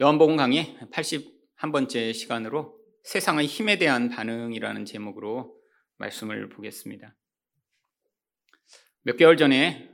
[0.00, 5.54] 요한복음 강의 81번째 시간으로 세상의 힘에 대한 반응이라는 제목으로
[5.98, 7.14] 말씀을 보겠습니다.
[9.02, 9.90] 몇 개월 전에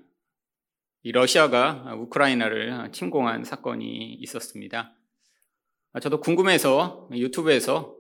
[1.03, 4.96] 이 러시아가 우크라이나를 침공한 사건이 있었습니다.
[6.01, 7.96] 저도 궁금해서 유튜브에서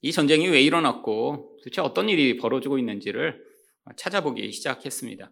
[0.00, 3.44] 이 전쟁이 왜 일어났고 도대체 어떤 일이 벌어지고 있는지를
[3.96, 5.30] 찾아보기 시작했습니다.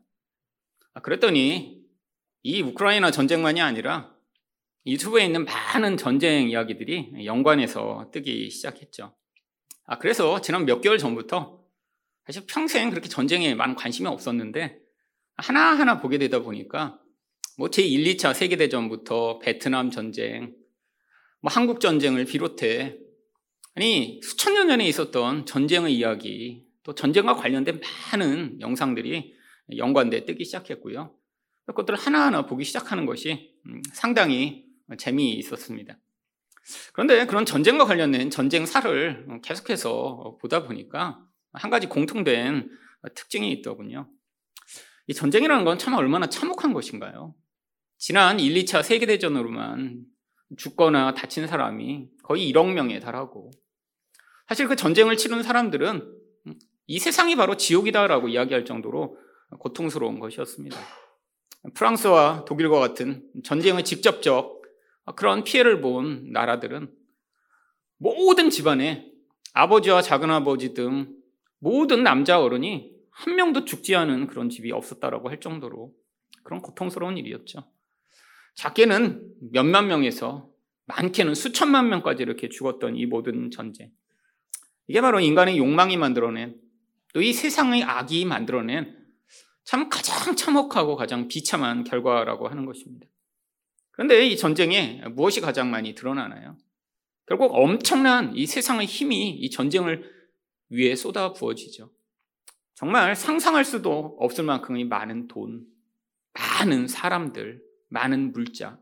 [1.03, 1.87] 그랬더니
[2.43, 4.16] 이 우크라이나 전쟁만이 아니라
[4.87, 9.17] 유튜브에 있는 많은 전쟁 이야기들이 연관해서 뜨기 시작했죠.
[9.85, 11.61] 아, 그래서 지난 몇 개월 전부터
[12.25, 14.79] 사실 평생 그렇게 전쟁에 많은 관심이 없었는데
[15.37, 17.01] 하나하나 보게 되다 보니까
[17.59, 20.55] 뭐 제1, 2차 세계대전부터 베트남 전쟁,
[21.41, 22.99] 뭐 한국 전쟁을 비롯해
[23.75, 27.81] 아니 수천 년 전에 있었던 전쟁의 이야기 또 전쟁과 관련된
[28.13, 29.35] 많은 영상들이
[29.77, 31.15] 연관돼 뜨기 시작했고요.
[31.67, 34.66] 그것들을 하나하나 보기 시작하는 것이 음, 상당히
[34.99, 35.99] 재미있었습니다.
[36.93, 41.21] 그런데 그런 전쟁과 관련된 전쟁사를 계속해서 보다 보니까
[41.53, 42.69] 한 가지 공통된
[43.15, 44.11] 특징이 있더군요.
[45.07, 47.35] 이 전쟁이라는 건 참 얼마나 참혹한 것인가요?
[47.99, 50.05] 지난 1, 2차 세계대전으로만
[50.57, 53.51] 죽거나 다친 사람이 거의 1억 명에 달하고
[54.49, 56.15] 사실 그 전쟁을 치른 사람들은
[56.89, 59.19] 이 세상이 바로 지옥이다라고 이야기할 정도로
[59.59, 60.77] 고통스러운 것이었습니다.
[61.75, 64.63] 프랑스와 독일과 같은 전쟁의 직접적
[65.15, 66.91] 그런 피해를 본 나라들은
[67.99, 69.11] 모든 집안에
[69.53, 71.15] 아버지와 작은아버지 등
[71.59, 75.93] 모든 남자 어른이 한 명도 죽지 않은 그런 집이 없었다라고 할 정도로
[76.43, 77.65] 그런 고통스러운 일이었죠.
[78.55, 80.51] 작게는 몇만 명에서
[80.87, 83.91] 많게는 수천만 명까지 이렇게 죽었던 이 모든 전쟁.
[84.87, 86.61] 이게 바로 인간의 욕망이 만들어낸
[87.17, 88.95] 또 이 세상의 악이 만들어낸
[89.65, 93.07] 참 가장 참혹하고 가장 비참한 결과라고 하는 것입니다.
[93.97, 96.57] 그런데 이 전쟁에 무엇이 가장 많이 드러나나요?
[97.27, 100.11] 결국 엄청난 이 세상의 힘이 이 전쟁을
[100.69, 101.91] 위해 쏟아 부어지죠.
[102.75, 105.65] 정말 상상할 수도 없을 만큼의 많은 돈,
[106.35, 108.79] 많은 사람들, 많은 물자.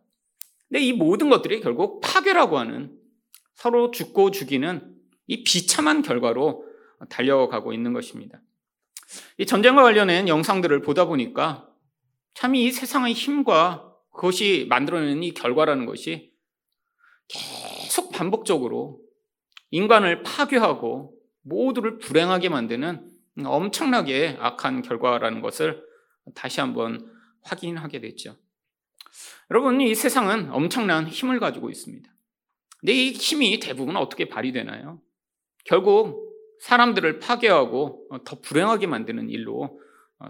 [0.69, 2.99] 근데 이 모든 것들이 결국 파괴라고 하는
[3.55, 4.95] 서로 죽고 죽이는
[5.29, 6.65] 이 비참한 결과로
[7.09, 8.41] 달려가고 있는 것입니다.
[9.39, 11.69] 이 전쟁과 관련된 영상들을 보다 보니까
[12.35, 16.33] 참 이 세상의 힘과 그것이 만들어내는 이 결과라는 것이
[17.29, 19.01] 계속 반복적으로
[19.71, 23.11] 인간을 파괴하고 모두를 불행하게 만드는
[23.45, 25.85] 엄청나게 악한 결과라는 것을
[26.35, 27.11] 다시 한번
[27.43, 28.37] 확인하게 됐죠.
[29.51, 32.11] 여러분, 이 세상은 엄청난 힘을 가지고 있습니다.
[32.79, 35.03] 근데 이 힘이 대부분 어떻게 발휘되나요?
[35.65, 39.81] 결국 사람들을 파괴하고 더 불행하게 만드는 일로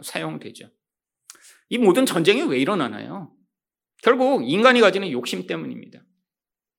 [0.03, 0.71] 사용되죠.
[1.69, 3.33] 이 모든 전쟁이 왜 일어나나요?
[4.05, 6.01] 결국 인간이 가지는 욕심 때문입니다.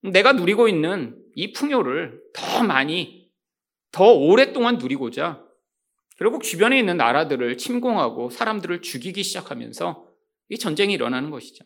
[0.04, 3.32] 내가 누리고 있는 이 풍요를 더 많이,
[3.92, 5.44] 더 오랫동안 누리고자
[6.18, 10.08] 결국 주변에 있는 나라들을 침공하고 사람들을 죽이기 시작하면서
[10.50, 11.66] 이 전쟁이 일어나는 것이죠.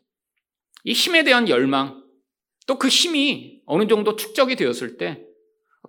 [0.86, 2.04] 이 힘에 대한 열망,
[2.66, 5.26] 또 그 힘이 어느 정도 축적이 되었을 때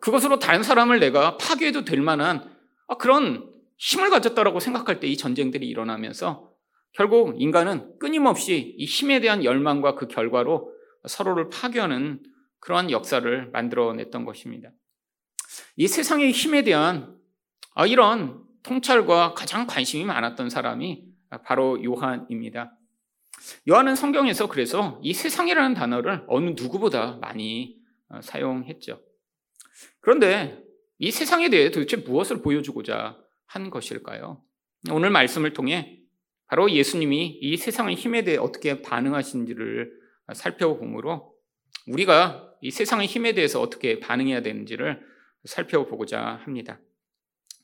[0.00, 2.50] 그것으로 다른 사람을 내가 파괴해도 될 만한
[2.98, 6.50] 그런 힘을 가졌다라고 생각할 때 이 전쟁들이 일어나면서
[6.93, 10.73] 결국 인간은 끊임없이 이 힘에 대한 열망과 그 결과로
[11.06, 12.23] 서로를 파괴하는
[12.59, 14.71] 그러한 역사를 만들어냈던 것입니다.
[15.77, 17.17] 이 세상의 힘에 대한
[17.89, 21.05] 이런 통찰과 가장 관심이 많았던 사람이
[21.45, 22.77] 바로 요한입니다.
[23.69, 29.00] 요한은 성경에서 그래서 이 세상이라는 단어를 어느 누구보다 많이 어, 사용했죠.
[30.00, 30.62] 그런데
[30.99, 34.43] 이 세상에 대해 도대체 무엇을 보여주고자 한 것일까요?
[34.91, 36.00] 오늘 말씀을 통해
[36.50, 39.93] 바로 예수님이 이 세상의 힘에 대해 어떻게 반응하신지를
[40.34, 41.33] 살펴보므로
[41.87, 45.00] 우리가 이 세상의 힘에 대해서 어떻게 반응해야 되는지를
[45.44, 46.81] 살펴보고자 합니다.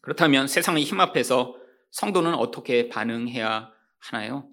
[0.03, 1.57] 그렇다면 세상의 힘 앞에서
[1.91, 4.49] 성도는 어떻게 반응해야 하나요?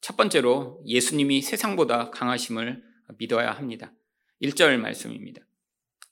[0.00, 2.82] 첫 번째로 예수님이 세상보다 강하심을
[3.18, 3.92] 믿어야 합니다.
[4.40, 5.42] 1절 말씀입니다.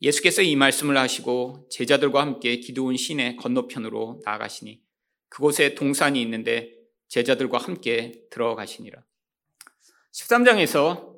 [0.02, 4.82] 예수께서 이 말씀을 하시고 제자들과 함께 기도원 시내 건너편으로 나아가시니
[5.30, 6.81] 그곳에 동산이 있는데
[7.12, 9.02] 제자들과 함께 들어가시니라.
[10.12, 11.12] 13장에서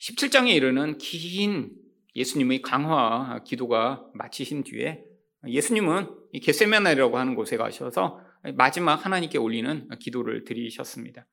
[0.00, 1.72] 17장에 이르는 긴
[2.16, 5.04] 예수님의 강화 기도가 마치신 뒤에
[5.46, 6.08] 예수님은
[6.42, 8.20] 게세메나이라고 하는 곳에 가셔서
[8.54, 11.26] 마지막 하나님께 올리는 기도를 드리셨습니다.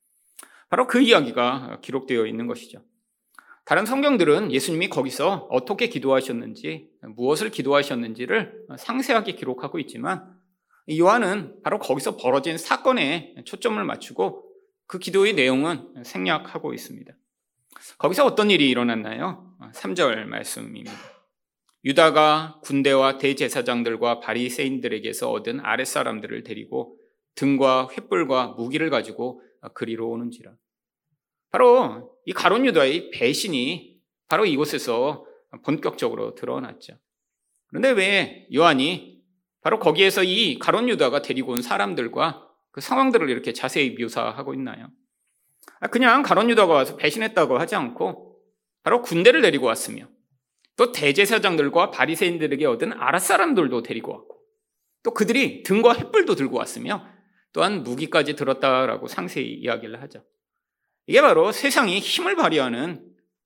[0.67, 2.83] 바로 그 이야기가 기록되어 있는 것이죠.
[3.63, 10.34] 다른 성경들은 예수님이 거기서 어떻게 기도하셨는지, 무엇을 기도하셨는지를 상세하게 기록하고 있지만
[10.91, 14.43] 요한은 바로 거기서 벌어진 사건에 초점을 맞추고
[14.87, 17.13] 그 기도의 내용은 생략하고 있습니다.
[17.97, 19.55] 거기서 어떤 일이 일어났나요?
[19.73, 20.91] 3절 말씀입니다.
[21.83, 26.97] 유다가 군대와 대제사장들과 바리새인들에게서 얻은 아랫사람들을 데리고
[27.35, 29.41] 등과 횃불과 무기를 가지고
[29.73, 30.53] 그리로 오는지라.
[31.51, 35.25] 바로 이 가론 유다의 배신이 바로 이곳에서
[35.63, 36.97] 본격적으로 드러났죠.
[37.67, 39.14] 그런데 왜 요한이
[39.65, 44.91] 바로 거기에서 이 가론 유다가 데리고 온 사람들과 그 상황들을 이렇게 자세히 묘사하고 있나요?
[45.79, 48.37] 아, 그냥 가론 유다가 와서 배신했다고 하지 않고
[48.83, 50.07] 바로 군대를 데리고 왔으며
[50.77, 54.39] 또 대제사장들과 바리새인들에게 얻은 아랫 사람들도 데리고 왔고
[55.01, 57.03] 또 그들이 등과 횃불도 들고 왔으며
[57.51, 60.23] 또한 무기까지 들었다라고 상세히 이야기를 하죠.
[61.07, 63.03] 이게 바로 세상이 힘을 발휘하는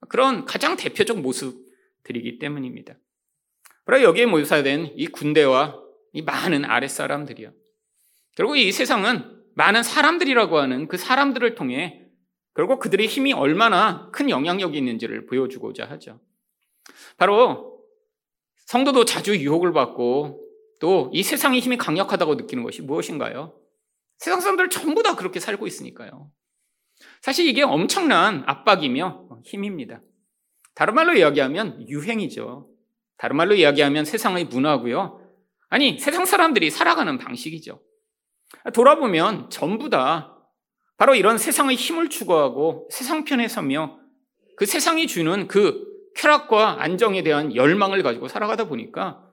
[0.10, 2.95] 그런 가장 대표적 모습들이기 때문입니다.
[3.86, 7.51] 바로 여기에 묘사된 이 군대와 이 많은 아랫사람들이요.
[8.35, 12.06] 결국 이 세상은 많은 사람들이라고 하는 그 사람들을 통해
[12.56, 16.19] 결국 그들의 힘이 얼마나 큰 영향력이 있는지를 보여주고자 하죠.
[17.17, 17.83] 바로
[18.65, 20.45] 성도도 자주 유혹을 받고
[20.79, 23.53] 또 이 세상의 힘이 강력하다고 느끼는 것이 무엇인가요?
[24.17, 26.31] 세상 사람들 전부 다 그렇게 살고 있으니까요.
[27.21, 30.01] 사실 이게 엄청난 압박이며 힘입니다.
[30.75, 32.69] 다른 말로 이야기하면 유행이죠.
[33.17, 35.19] 다른 말로 이야기하면 세상의 문화고요.
[35.69, 37.80] 아니, 세상 사람들이 살아가는 방식이죠.
[38.74, 40.36] 돌아보면 전부 다
[40.98, 44.00] 바로 이런 세상의 힘을 추구하고 세상 편에 서며
[44.57, 49.24] 그 세상이 주는 그 쾌락과 안정에 대한 열망을 가지고 살아가다 보니까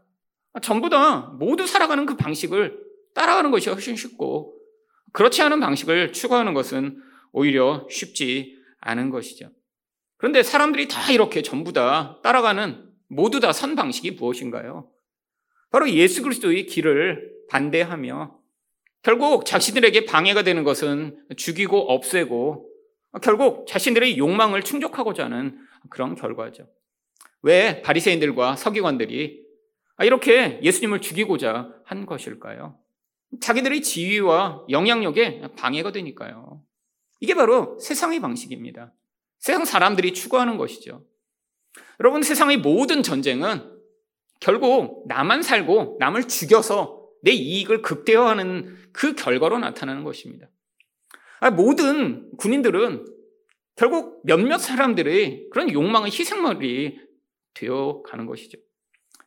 [0.62, 2.79] 전부 다 모두 살아가는 그 방식을
[3.15, 4.55] 따라가는 것이 훨씬 쉽고
[5.12, 7.03] 그렇지 않은 방식을 추구하는 것은
[7.33, 9.50] 오히려 쉽지 않은 것이죠.
[10.19, 14.88] 그런데 사람들이 다 이렇게 전부 다 따라가는 모두 다 선 방식이 무엇인가요?
[15.70, 18.38] 바로 예수 그리스도의 길을 반대하며
[19.02, 22.68] 결국 자신들에게 방해가 되는 것은 죽이고 없애고
[23.22, 25.58] 결국 자신들의 욕망을 충족하고자 하는
[25.90, 26.68] 그런 결과죠.
[27.42, 29.44] 왜 바리새인들과 서기관들이
[30.02, 32.78] 이렇게 예수님을 죽이고자 한 것일까요?
[33.40, 36.62] 자기들의 지위와 영향력에 방해가 되니까요.
[37.20, 38.92] 이게 바로 세상의 방식입니다.
[39.38, 41.04] 세상 사람들이 추구하는 것이죠.
[42.00, 43.75] 여러분, 세상의 모든 전쟁은
[44.41, 50.49] 결국 나만 살고 남을 죽여서 내 이익을 극대화하는 그 결과로 나타나는 것입니다.
[51.41, 53.05] 아, 모든 군인들은
[53.75, 56.99] 결국 몇몇 사람들의 그런 욕망의 희생물이
[57.55, 58.59] 되어 가는 것이죠.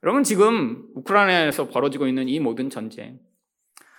[0.03, 3.19] 여러분, 지금 우크라이나에서 벌어지고 있는 이 모든 전쟁,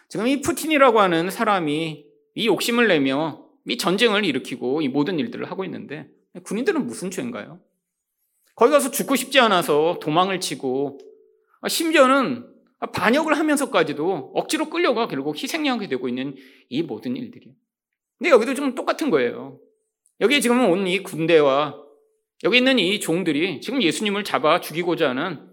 [0.09, 2.05] 지금 이 푸틴이라고 하는 사람이
[2.35, 6.09] 이 욕심을 내며 이 전쟁을 일으키고 이 모든 일들을 하고 있는데
[6.43, 7.61] 군인들은 무슨 죄인가요?
[8.55, 10.99] 거기 가서 죽고 싶지 않아서 도망을 치고
[11.69, 12.47] 심지어는
[12.93, 16.35] 반역을 하면서까지도 억지로 끌려가 결국 희생양이 되고 있는
[16.69, 17.53] 이 모든 일들이.
[18.19, 19.59] 근데 여기도 좀 똑같은 거예요.
[20.21, 21.77] 여기 지금 온 이 군대와
[22.45, 25.47] 여기 있는 이 종들이 지금 예수님을 잡아 죽이고자 하는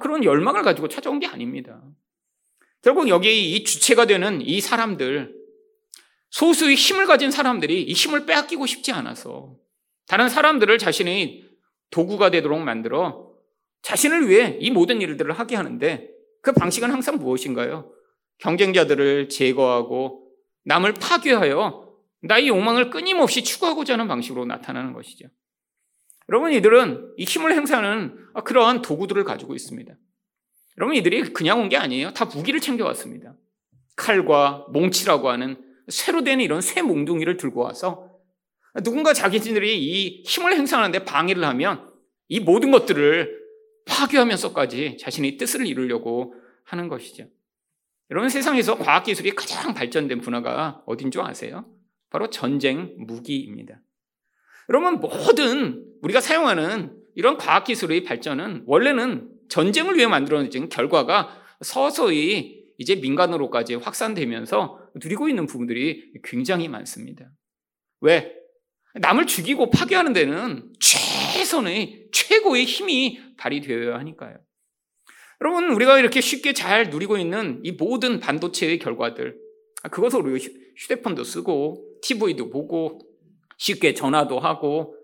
[0.00, 1.82] 그런 열망을 가지고 찾아온 게 아닙니다.
[2.82, 5.36] 결국 여기 이 주체가 되는 이 사람들,
[6.30, 9.56] 소수의 힘을 가진 사람들이 이 힘을 빼앗기고 싶지 않아서
[10.08, 11.44] 다른 사람들을 자신의
[11.92, 13.30] 도구가 되도록 만들어
[13.82, 16.08] 자신을 위해 이 모든 일들을 하게 하는데
[16.40, 17.92] 그 방식은 항상 무엇인가요?
[18.38, 20.28] 경쟁자들을 제거하고
[20.64, 21.92] 남을 파괴하여
[22.22, 25.28] 나의 욕망을 끊임없이 추구하고자 하는 방식으로 나타나는 것이죠.
[26.28, 29.92] 여러분, 이들은 이 힘을 행사하는 그러한 도구들을 가지고 있습니다.
[30.78, 32.12] 여러분, 이들이 그냥 온 게 아니에요.
[32.12, 33.34] 다 무기를 챙겨왔습니다.
[33.96, 35.56] 칼과 몽치라고 하는
[35.88, 38.08] 새로 된 이런 새 몽둥이를 들고 와서
[38.82, 41.92] 누군가 자기들이 이 힘을 행사하는데 방해를 하면
[42.28, 43.42] 이 모든 것들을
[43.86, 47.28] 파괴하면서까지 자신의 뜻을 이루려고 하는 것이죠.
[48.10, 51.66] 여러분 세상에서 과학기술이 가장 발전된 분야가 어딘 줄 아세요?
[52.10, 53.80] 바로 전쟁 무기입니다.
[54.68, 63.74] 여러분 모든 우리가 사용하는 이런 과학기술의 발전은 원래는 전쟁을 위해 만들어진 결과가 서서히 이제 민간으로까지
[63.76, 67.30] 확산되면서 누리고 있는 부분들이 굉장히 많습니다.
[68.00, 68.41] 왜?
[68.94, 74.36] 남을 죽이고 파괴하는 데는 최선의 최고의 힘이 발휘되어야 하니까요.
[75.40, 79.36] 여러분 우리가 이렇게 쉽게 잘 누리고 있는 이 모든 반도체의 결과들
[79.90, 80.40] 그것을 우리
[80.76, 83.00] 휴대폰도 쓰고 TV도 보고
[83.58, 84.94] 쉽게 전화도 하고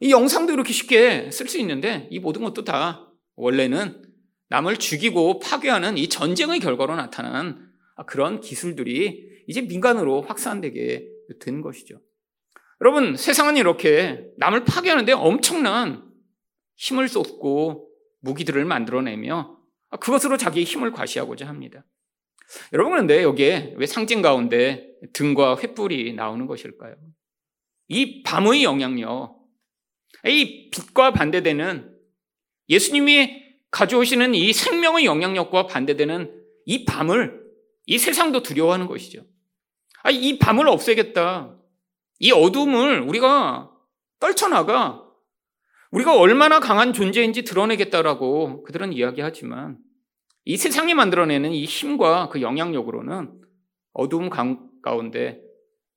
[0.00, 4.02] 이 영상도 이렇게 쉽게 쓸 수 있는데 이 모든 것도 다 원래는
[4.48, 7.70] 남을 죽이고 파괴하는 이 전쟁의 결과로 나타난
[8.06, 11.06] 그런 기술들이 이제 민간으로 확산되게
[11.40, 12.00] 된 것이죠.
[12.80, 16.04] 여러분, 세상은 이렇게 남을 파괴하는데 엄청난
[16.76, 17.90] 힘을 쏟고
[18.20, 19.56] 무기들을 만들어내며
[20.00, 21.84] 그것으로 자기의 힘을 과시하고자 합니다.
[22.72, 26.94] 여러분, 그런데 여기에 왜 상징 가운데 등과 횃불이 나오는 것일까요?
[27.88, 29.38] 이 밤의 영향력,
[30.26, 31.96] 이 빛과 반대되는
[32.68, 37.44] 예수님이 가져오시는 이 생명의 영향력과 반대되는 이 밤을
[37.86, 39.24] 이 세상도 두려워하는 것이죠.
[40.02, 41.55] 아, 이 밤을 없애겠다.
[42.18, 43.70] 이 어둠을 우리가
[44.20, 45.02] 떨쳐나가
[45.90, 49.78] 우리가 얼마나 강한 존재인지 드러내겠다라고 그들은 이야기하지만
[50.44, 53.32] 이 세상이 만들어내는 이 힘과 그 영향력으로는
[53.92, 55.40] 어두움 가운데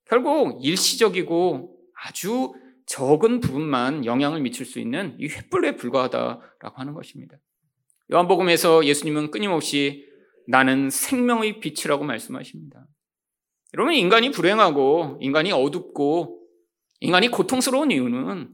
[0.06, 2.52] 결국 일시적이고 아주
[2.86, 7.36] 적은 부분만 영향을 미칠 수 있는 이 횃불에 불과하다라고 하는 것입니다.
[8.12, 10.08] 요한복음에서 예수님은 끊임없이
[10.48, 12.86] 나는 생명의 빛이라고 말씀하십니다.
[13.74, 16.40] 여러분, 인간이 불행하고, 인간이 어둡고,
[17.00, 18.50] 인간이 고통스러운 이유는,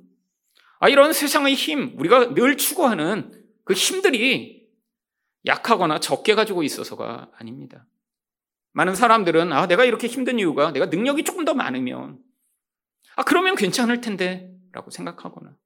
[0.79, 3.33] 아, 이런 세상의 힘, 우리가 늘 추구하는
[3.65, 4.69] 그 힘들이
[5.47, 7.87] 약하거나 적게 가지고 있어서가 아닙니다.
[8.73, 12.19] 많은 사람들은, 아, 내가 이렇게 힘든 이유가 내가 능력이 조금 더 많으면,
[13.17, 15.57] 아, 그러면 괜찮을 텐데, 라고 생각하거나,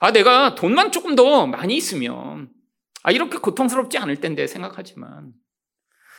[0.00, 2.50] 아, 내가 돈만 조금 더 많이 있으면,
[3.04, 5.32] 아, 이렇게 고통스럽지 않을 텐데 생각하지만,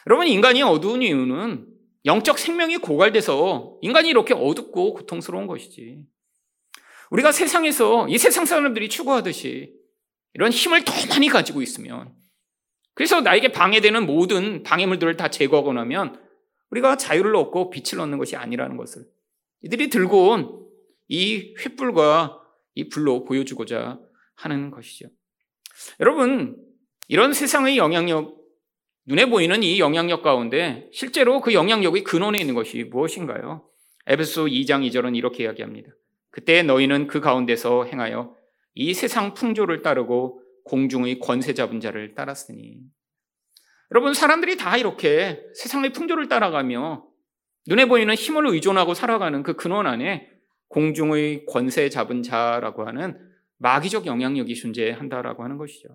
[0.07, 1.70] 여러분, 인간이 어두운 이유는
[2.05, 6.05] 영적 생명이 고갈돼서 인간이 이렇게 어둡고 고통스러운 것이지.
[7.11, 9.73] 우리가 세상에서 이 세상 사람들이 추구하듯이
[10.33, 12.13] 이런 힘을 더 많이 가지고 있으면
[12.93, 16.21] 그래서 나에게 방해되는 모든 방해물들을 다 제거하고 나면
[16.71, 19.05] 우리가 자유를 얻고 빛을 얻는 것이 아니라는 것을
[19.61, 20.61] 이들이 들고 온
[21.11, 22.39] 이 횃불과
[22.73, 23.99] 이 불로 보여주고자
[24.35, 25.09] 하는 것이죠.
[25.99, 26.55] 여러분,
[27.09, 28.40] 이런 세상의 영향력
[29.05, 33.67] 눈에 보이는 이 영향력 가운데 실제로 그 영향력의 근원에 있는 것이 무엇인가요?
[34.07, 35.91] 에베소 2장 2절은 이렇게 이야기합니다.
[36.29, 38.35] 그때 너희는 그 가운데서 행하여
[38.73, 42.77] 이 세상 풍조를 따르고 공중의 권세 잡은 자를 따랐으니.
[43.91, 47.05] 여러분, 사람들이 다 이렇게 세상의 풍조를 따라가며
[47.67, 50.29] 눈에 보이는 힘을 의존하고 살아가는 그 근원 안에
[50.69, 53.19] 공중의 권세 잡은 자라고 하는
[53.57, 55.89] 마귀적 영향력이 존재한다라고 하는 것이죠.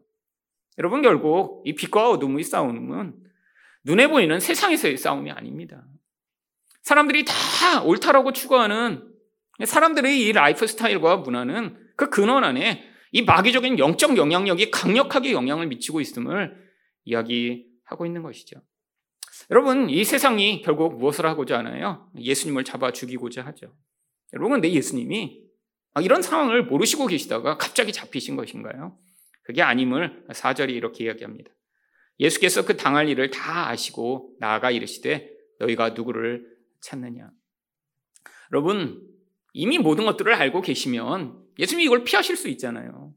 [0.78, 3.14] 여러분 결국 이 빛과 어둠의 싸움은
[3.84, 5.84] 눈에 보이는 세상에서의 싸움이 아닙니다.
[6.82, 9.12] 사람들이 다 옳다라고 추구하는
[9.64, 16.00] 사람들의 이 라이프 스타일과 문화는 그 근원 안에 이 마귀적인 영적 영향력이 강력하게 영향을 미치고
[16.00, 16.54] 있음을
[17.04, 18.60] 이야기하고 있는 것이죠.
[19.50, 22.10] 여러분, 이 세상이 결국 무엇을 하고자 하나요?
[22.18, 23.72] 예수님을 잡아 죽이고자 하죠.
[24.34, 25.42] 여러분, 내 예수님이
[26.02, 28.98] 이런 상황을 모르시고 계시다가 갑자기 잡히신 것인가요?
[29.46, 31.50] 그게 아님을 사절이 이렇게 이야기합니다.
[32.18, 36.44] 예수께서 그 당할 일을 다 아시고 나아가 이르시되 너희가 누구를
[36.80, 37.30] 찾느냐.
[38.52, 39.00] 여러분,
[39.52, 43.14] 이미 모든 것들을 알고 계시면 예수님이 이걸 피하실 수 있잖아요.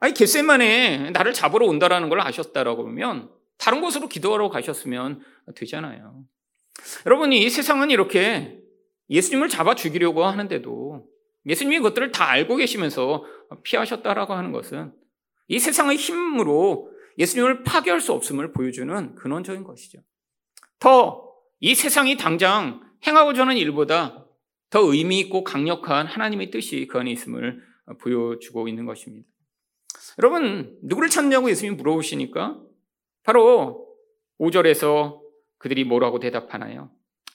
[0.00, 5.22] 아니, 겟세만에 나를 잡으러 온다라는 걸 아셨다라고 하면 다른 곳으로 기도하러 가셨으면
[5.54, 6.24] 되잖아요.
[7.06, 8.58] 여러분, 이 세상은 이렇게
[9.10, 11.06] 예수님을 잡아 죽이려고 하는데도
[11.46, 13.24] 예수님이 그것들을 다 알고 계시면서
[13.62, 14.92] 피하셨다라고 하는 것은
[15.48, 20.00] 이 세상의 힘으로 예수님을 파괴할 수 없음을 보여주는 근원적인 것이죠.
[20.78, 21.26] 더
[21.60, 24.26] 이 세상이 당장 행하고자 하는 일보다
[24.68, 27.62] 더 의미 있고 강력한 하나님의 뜻이 그 안에 있음을
[28.00, 29.26] 보여주고 있는 것입니다.
[30.18, 32.60] 여러분, 누구를 찾냐고 예수님이 물어보시니까
[33.22, 33.86] 바로
[34.38, 35.20] 5절에서
[35.58, 36.90] 그들이 뭐라고 대답하나요?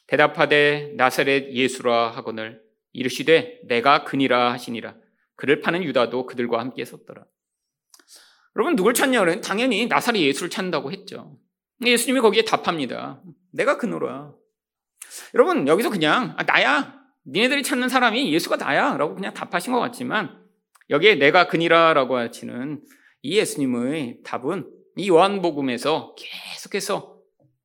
[0.07, 2.61] 대답하되 나사렛 예수라 하거늘
[2.93, 4.95] 이르시되 내가 그니라 하시니라.
[5.35, 7.25] 그를 파는 유다도 그들과 함께 섰더라.
[8.55, 11.37] 여러분 누굴 찾냐면 당연히 나사렛 예수를 찾는다고 했죠.
[11.85, 13.21] 예수님이 거기에 답합니다.
[13.51, 14.33] 내가 그노라.
[15.33, 16.99] 여러분 여기서 그냥 아, 나야.
[17.25, 18.97] 니네들이 찾는 사람이 예수가 나야.
[18.97, 20.41] 라고 그냥 답하신 것 같지만
[20.89, 22.81] 여기에 내가 그니라라고 하시는
[23.21, 27.17] 이 예수님의 답은 이 요한복음에서 계속해서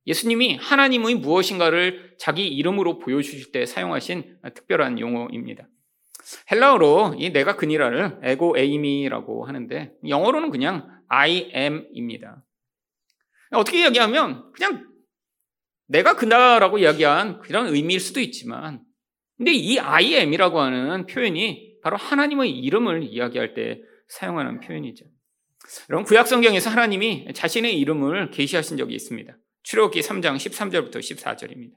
[0.05, 5.67] 예수님이 하나님의 무엇인가를 자기 이름으로 보여주실 때 사용하신 특별한 용어입니다.
[6.51, 12.43] 헬라어로 이 내가 그니라를 에고 에이미라고 하는데 영어로는 그냥 I am입니다.
[13.51, 14.87] 어떻게 이야기하면 그냥
[15.87, 18.81] 내가 그나라고 이야기한 그런 의미일 수도 있지만
[19.37, 25.05] 근데 이 I am이라고 하는 표현이 바로 하나님의 이름을 이야기할 때 사용하는 표현이죠.
[25.89, 29.37] 여러분 구약 성경에서 하나님이 자신의 이름을 계시하신 적이 있습니다.
[29.63, 31.73] 출애굽기 3장 13절부터 14절입니다.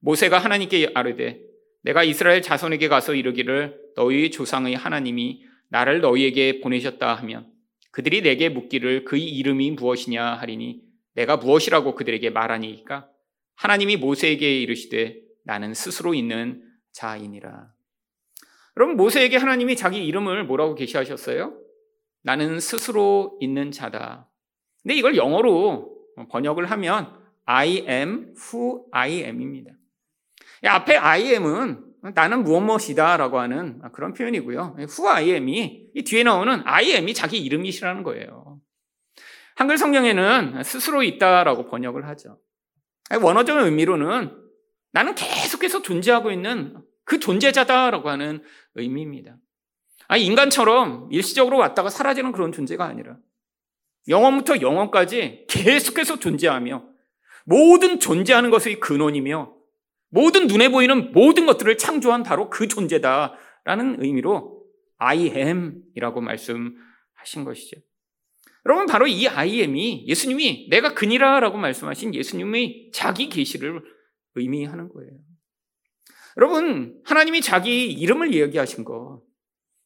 [0.00, 1.40] 모세가 하나님께 아르되
[1.82, 7.50] 내가 이스라엘 자손에게 가서 이르기를 너희 조상의 하나님이 나를 너희에게 보내셨다 하면
[7.90, 10.82] 그들이 내게 묻기를 그의 이름이 무엇이냐 하리니
[11.14, 13.08] 내가 무엇이라고 그들에게 말하니까
[13.56, 17.72] 하나님이 모세에게 이르시되 나는 스스로 있는 자이니라.
[18.76, 21.58] 여러분 모세에게 하나님이 자기 이름을 뭐라고 계시하셨어요?
[22.22, 24.28] 나는 스스로 있는 자다.
[24.82, 25.96] 근데 이걸 영어로
[26.30, 29.72] 번역을 하면 I am who I am입니다.
[30.64, 31.84] 앞에 I am은
[32.14, 34.76] 나는 무엇 무엇이다라고 하는 그런 표현이고요.
[34.88, 38.60] 후 I am이 이 뒤에 나오는 I am이 자기 이름이시라는 거예요.
[39.56, 42.38] 한글 성경에는 스스로 있다라고 번역을 하죠.
[43.20, 44.36] 원어적 의미로는
[44.92, 48.42] 나는 계속해서 존재하고 있는 그 존재자다라고 하는
[48.74, 49.36] 의미입니다.
[50.06, 53.16] 아니, 인간처럼 일시적으로 왔다가 사라지는 그런 존재가 아니라
[54.08, 56.84] 영원부터 영원까지 계속해서 존재하며
[57.44, 59.57] 모든 존재하는 것의 근원이며
[60.10, 64.64] 모든 눈에 보이는 모든 것들을 창조한 바로 그 존재다라는 의미로
[64.98, 67.80] I am이라고 말씀하신 것이죠.
[68.66, 73.82] 여러분 바로 이 I am이 예수님이 내가 그니라라고 말씀하신 예수님의 자기 계시를
[74.34, 75.12] 의미하는 거예요.
[76.36, 79.22] 여러분 하나님이 자기 이름을 이야기하신 거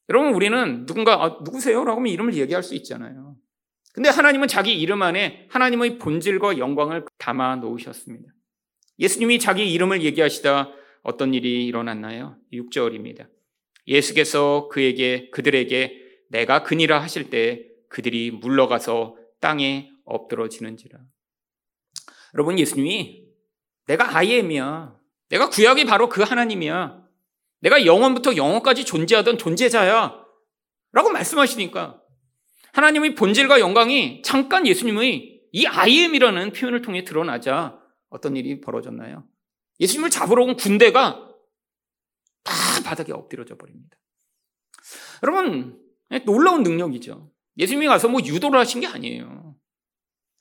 [0.09, 1.83] 여러분 우리는 누군가 아, 누구세요?
[1.83, 3.35] 라고 하면 이름을 얘기할 수 있잖아요.
[3.93, 8.33] 근데 하나님은 자기 이름 안에 하나님의 본질과 영광을 담아 놓으셨습니다.
[9.03, 10.71] 예수님이 자기 이름을 얘기하시다
[11.03, 12.37] 어떤 일이 일어났나요?
[12.53, 13.27] 6절입니다.
[13.85, 20.99] 예수께서 그에게 그들에게 내가 그니라 하실 때 그들이 물러가서 땅에 엎드러지는지라.
[22.33, 23.25] 여러분 예수님이
[23.87, 24.95] 내가 아이엠이야.
[25.27, 27.03] 내가 구약이 바로 그 하나님이야.
[27.59, 30.23] 내가 영원부터 영원까지 존재하던 존재자야.
[30.93, 32.01] 라고 말씀하시니까
[32.71, 37.82] 하나님의 본질과 영광이 잠깐 예수님의 이 아이엠이라는 표현을 통해 드러나자
[38.13, 39.27] 어떤 일이 벌어졌나요?
[39.79, 41.29] 예수님을 잡으러 온 군대가
[42.43, 42.53] 다
[42.85, 43.97] 바닥에 엎드려져 버립니다.
[45.23, 45.81] 여러분,
[46.25, 47.31] 놀라운 능력이죠.
[47.57, 49.55] 예수님이 가서 뭐 유도를 하신 게 아니에요.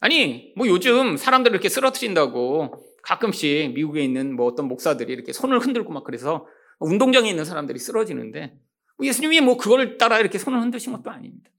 [0.00, 5.94] 아니, 뭐 요즘 사람들 이렇게 쓰러뜨린다고 가끔씩 미국에 있는 뭐 어떤 목사들이 이렇게 손을 흔들고
[5.94, 6.46] 막 그래서
[6.78, 8.58] 운동장에 있는 사람들이 쓰러지는데
[8.98, 11.50] 뭐 예수님이 뭐 그걸 따라 이렇게 손을 흔드신 것도 아닙니다.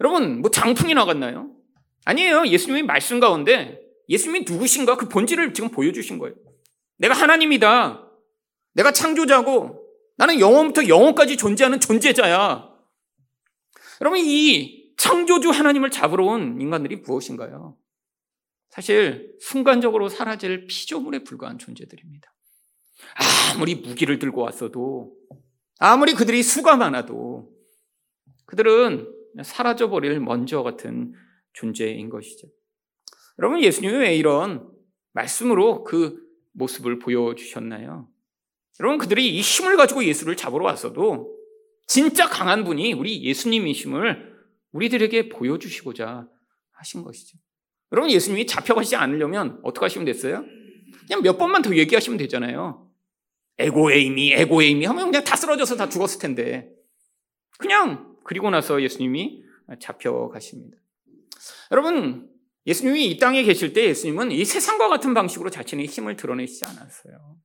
[0.00, 1.50] 여러분, 뭐 장풍이 나갔나요?
[2.04, 2.46] 아니에요.
[2.46, 6.34] 예수님이 말씀 가운데 예수님이 누구신가 그 본질을 지금 보여주신 거예요.
[6.96, 8.08] 내가 하나님이다.
[8.74, 9.84] 내가 창조자고
[10.16, 12.68] 나는 영원부터 영원까지 존재하는 존재자야.
[14.00, 17.76] 여러분 이 창조주 하나님을 잡으러 온 인간들이 무엇인가요?
[18.70, 22.32] 사실 순간적으로 사라질 피조물에 불과한 존재들입니다.
[23.54, 25.14] 아무리 무기를 들고 왔어도
[25.78, 27.50] 아무리 그들이 수가 많아도
[28.46, 31.14] 그들은 사라져버릴 먼저 같은
[31.52, 32.48] 존재인 것이죠.
[33.38, 34.68] 여러분, 예수님이 왜 이런
[35.12, 36.20] 말씀으로 그
[36.52, 38.08] 모습을 보여주셨나요?
[38.80, 41.36] 여러분, 그들이 이 힘을 가지고 예수를 잡으러 왔어도
[41.86, 44.36] 진짜 강한 분이 우리 예수님이심을
[44.72, 46.28] 우리들에게 보여주시고자
[46.72, 47.38] 하신 것이죠.
[47.92, 50.44] 여러분, 예수님이 잡혀가시지 않으려면 어떻게 하시면 됐어요?
[51.06, 52.88] 그냥 몇 번만 더 얘기하시면 되잖아요.
[53.58, 56.70] 에고에이미, 에고에이미 하면 그냥 다 쓰러져서 다 죽었을 텐데.
[57.58, 59.42] 그냥, 그리고 나서 예수님이
[59.80, 60.76] 잡혀가십니다.
[61.72, 62.30] 여러분,
[62.68, 67.36] 예수님이 이 땅에 계실 때 예수님은 이 세상과 같은 방식으로 자신의 힘을 드러내시지 않았어요.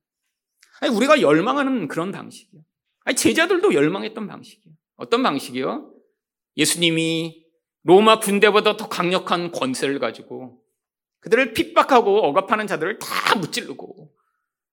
[0.80, 2.60] 아니, 우리가 열망하는 그런 방식이요.
[3.04, 4.74] 아니, 제자들도 열망했던 방식이요.
[4.96, 5.90] 어떤 방식이요?
[6.58, 7.42] 예수님이
[7.84, 10.62] 로마 군대보다 더 강력한 권세를 가지고
[11.20, 14.12] 그들을 핍박하고 억압하는 자들을 다 무찌르고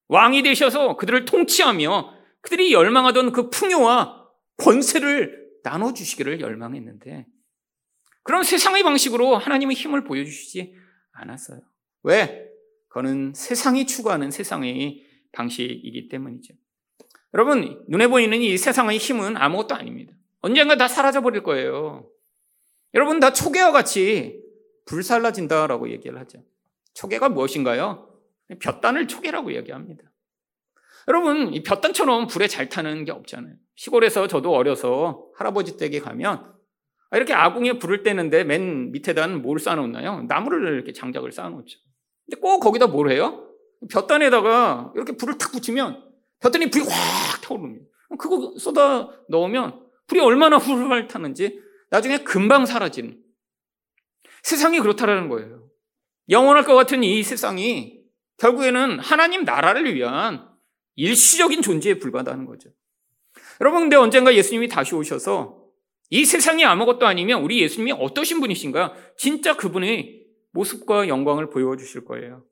[0.08, 7.26] 왕이 되셔서 그들을 통치하며 그들이 열망하던 그 풍요와 권세를 나눠주시기를 열망했는데
[8.24, 10.76] 그런 세상의 방식으로 하나님의 힘을 보여주시지
[11.12, 11.62] 않았어요.
[12.04, 12.48] 왜?
[12.88, 16.54] 그거는 세상이 추구하는 세상의 방식이기 때문이죠.
[17.34, 20.14] 여러분, 눈에 보이는 이 세상의 힘은 아무것도 아닙니다.
[20.42, 22.10] 언젠가 다 사라져 버릴 거예요.
[22.94, 24.42] 여러분, 다 초계와 같이
[24.86, 26.44] 불살라진다라고 얘기를 하죠.
[26.94, 28.10] 초계가 무엇인가요?
[28.62, 30.04] 볕단을 초계라고 얘기합니다.
[31.08, 33.56] 여러분, 이 볕단처럼 불에 잘 타는 게 없잖아요.
[33.76, 36.54] 시골에서 저도 어려서 할아버지 댁에 가면 아,
[37.17, 40.24] 이렇게 아궁이에 불을 떼는데 맨 밑에다는 뭘 쌓아놓나요?
[40.24, 41.80] 나무를 이렇게 장작을 쌓아놓죠.
[42.26, 43.47] 근데 꼭 거기다 뭘 해요?
[43.91, 46.04] 볕단에다가 이렇게 불을 탁 붙이면
[46.39, 47.86] 볕단이 불이 확 타오릅니다.
[48.17, 53.17] 그거 쏟아 넣으면 불이 얼마나 훌훌 타는지 나중에 금방 사라지는
[54.43, 55.69] 세상이 그렇다라는 거예요.
[56.30, 58.02] 영원할 것 같은 이 세상이
[58.38, 60.47] 결국에는 하나님 나라를 위한
[60.95, 62.69] 일시적인 존재에 불과하다는 거죠.
[63.60, 65.61] 여러분, 근데 언젠가 예수님이 다시 오셔서
[66.13, 68.95] 이 세상이 아무것도 아니면 우리 예수님이 어떠신 분이신가?
[69.15, 72.43] 진짜 그분의 모습과 영광을 보여주실 거예요.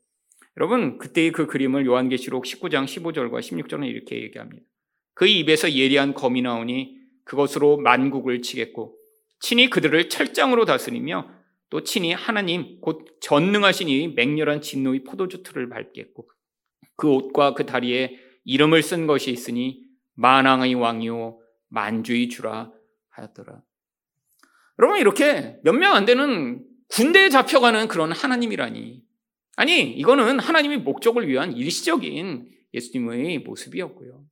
[0.55, 4.65] 여러분, 그때의 그 그림을 요한계시록 19장 15절과 16절은 이렇게 얘기합니다.
[5.13, 6.95] 그 입에서 예리한 검이 나오니
[7.25, 8.97] 그것으로 만국을 치겠고,
[9.41, 11.29] 친히 그들을 철장으로 다스리며
[11.69, 16.29] 또 친히 하나님 곧 전능하신 이 맹렬한 진노의 포도주 틀을 밟겠고,
[16.95, 19.81] 그 옷과 그 다리에 이름을 쓴 것이 있으니
[20.15, 22.71] 만왕의 왕이요 만주의 주라
[23.19, 23.61] 하였더라.
[24.79, 29.03] 여러분 이렇게 몇 명 안 되는 군대에 잡혀가는 그런 하나님이라니.
[29.57, 34.23] 아니 이거는 하나님의 목적을 위한 일시적인 예수님의 모습이었고요.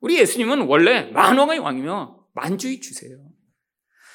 [0.00, 3.18] 우리 예수님은 원래 만왕의 왕이며 만주의 주세요.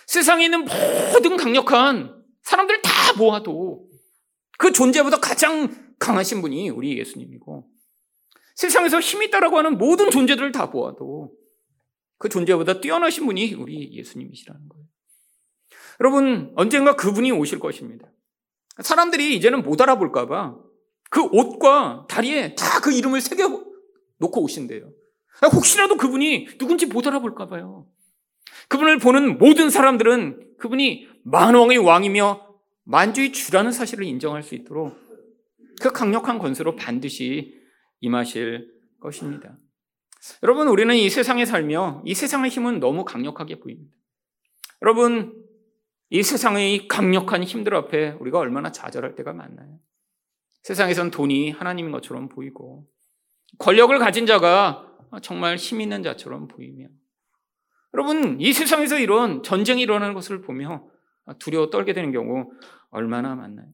[0.08, 0.66] 세상에 있는
[1.14, 3.90] 모든 강력한 사람들 다 모아도
[4.58, 7.70] 그 존재보다 가장 강하신 분이 우리 예수님이고
[8.56, 11.34] 세상에서 힘이 있다라고 하는 모든 존재들을 다 모아도
[12.24, 14.86] 그 존재보다 뛰어나신 분이 우리 예수님이시라는 거예요.
[16.00, 18.08] 여러분, 언젠가 그분이 오실 것입니다.
[18.82, 20.56] 사람들이 이제는 못 알아볼까봐
[21.10, 23.66] 그 옷과 다리에 다 그 이름을 새겨
[24.20, 24.90] 놓고 오신대요.
[25.54, 27.90] 혹시라도 그분이 누군지 못 알아볼까봐요.
[28.70, 32.56] 그분을 보는 모든 사람들은 그분이 만왕의 왕이며
[32.86, 34.98] 만주의 주라는 사실을 인정할 수 있도록
[35.82, 37.54] 그 강력한 권세로 반드시
[38.00, 38.70] 임하실
[39.02, 39.58] 것입니다.
[40.42, 43.96] 여러분, 우리는 이 세상에 살며 이 세상의 힘은 너무 강력하게 보입니다.
[44.82, 45.46] 여러분,
[46.10, 49.80] 이 세상의 강력한 힘들 앞에 우리가 얼마나 좌절할 때가 많나요?
[50.64, 52.88] 세상에선 돈이 하나님인 것처럼 보이고,
[53.58, 54.88] 권력을 가진 자가
[55.22, 56.88] 정말 힘 있는 자처럼 보이며,
[57.94, 60.88] 여러분, 이 세상에서 이런 전쟁이 일어나는 것을 보며
[61.40, 62.50] 두려워 떨게 되는 경우
[62.90, 63.68] 얼마나 많나요?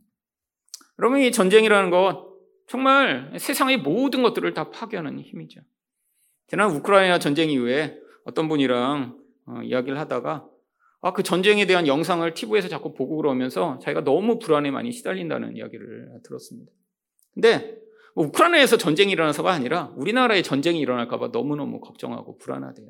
[0.98, 2.28] 여러분, 이 전쟁이라는 것
[2.68, 5.62] 정말 세상의 모든 것들을 다 파괴하는 힘이죠.
[6.50, 10.48] 지난 우크라이나 전쟁 이후에 어떤 분이랑 어, 이야기를 하다가
[11.02, 16.22] 아, 그 전쟁에 대한 영상을 TV에서 자꾸 보고 그러면서 자기가 너무 불안에 많이 시달린다는 이야기를
[16.24, 16.72] 들었습니다.
[17.34, 17.78] 근데
[18.16, 22.88] 뭐 우크라이나에서 전쟁이 일어나서가 아니라 우리나라에 전쟁이 일어날까봐 너무너무 걱정하고 불안하대요.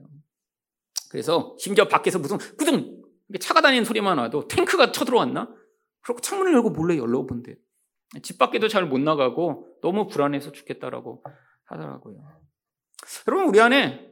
[1.12, 3.02] 그래서 심지어 밖에서 무슨 꾸둥
[3.40, 5.54] 차가 다니는 소리만 와도 탱크가 쳐들어왔나?
[6.02, 7.56] 그렇고 창문을 열고 몰래 열러본대요.
[8.24, 11.24] 집 밖에도 잘 못 나가고 너무 불안해서 죽겠다라고
[11.66, 12.39] 하더라고요.
[13.28, 14.10] 여러분 우리 안에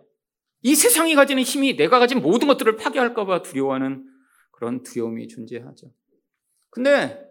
[0.62, 4.06] 이 세상이 가지는 힘이 내가 가진 모든 것들을 파괴할까봐 두려워하는
[4.52, 5.92] 그런 두려움이 존재하죠.
[6.70, 7.28] 근데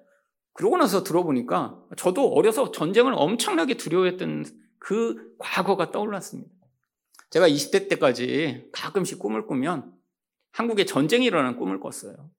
[0.52, 4.44] 그러고 나서 들어보니까 저도 어려서 전쟁을 엄청나게 두려워했던
[4.78, 6.50] 그 과거가 떠올랐습니다.
[7.30, 9.92] 제가 20대 때까지 가끔씩 꿈을 꾸면
[10.52, 12.30] 한국에 전쟁이 일어나는 꿈을 꿨어요.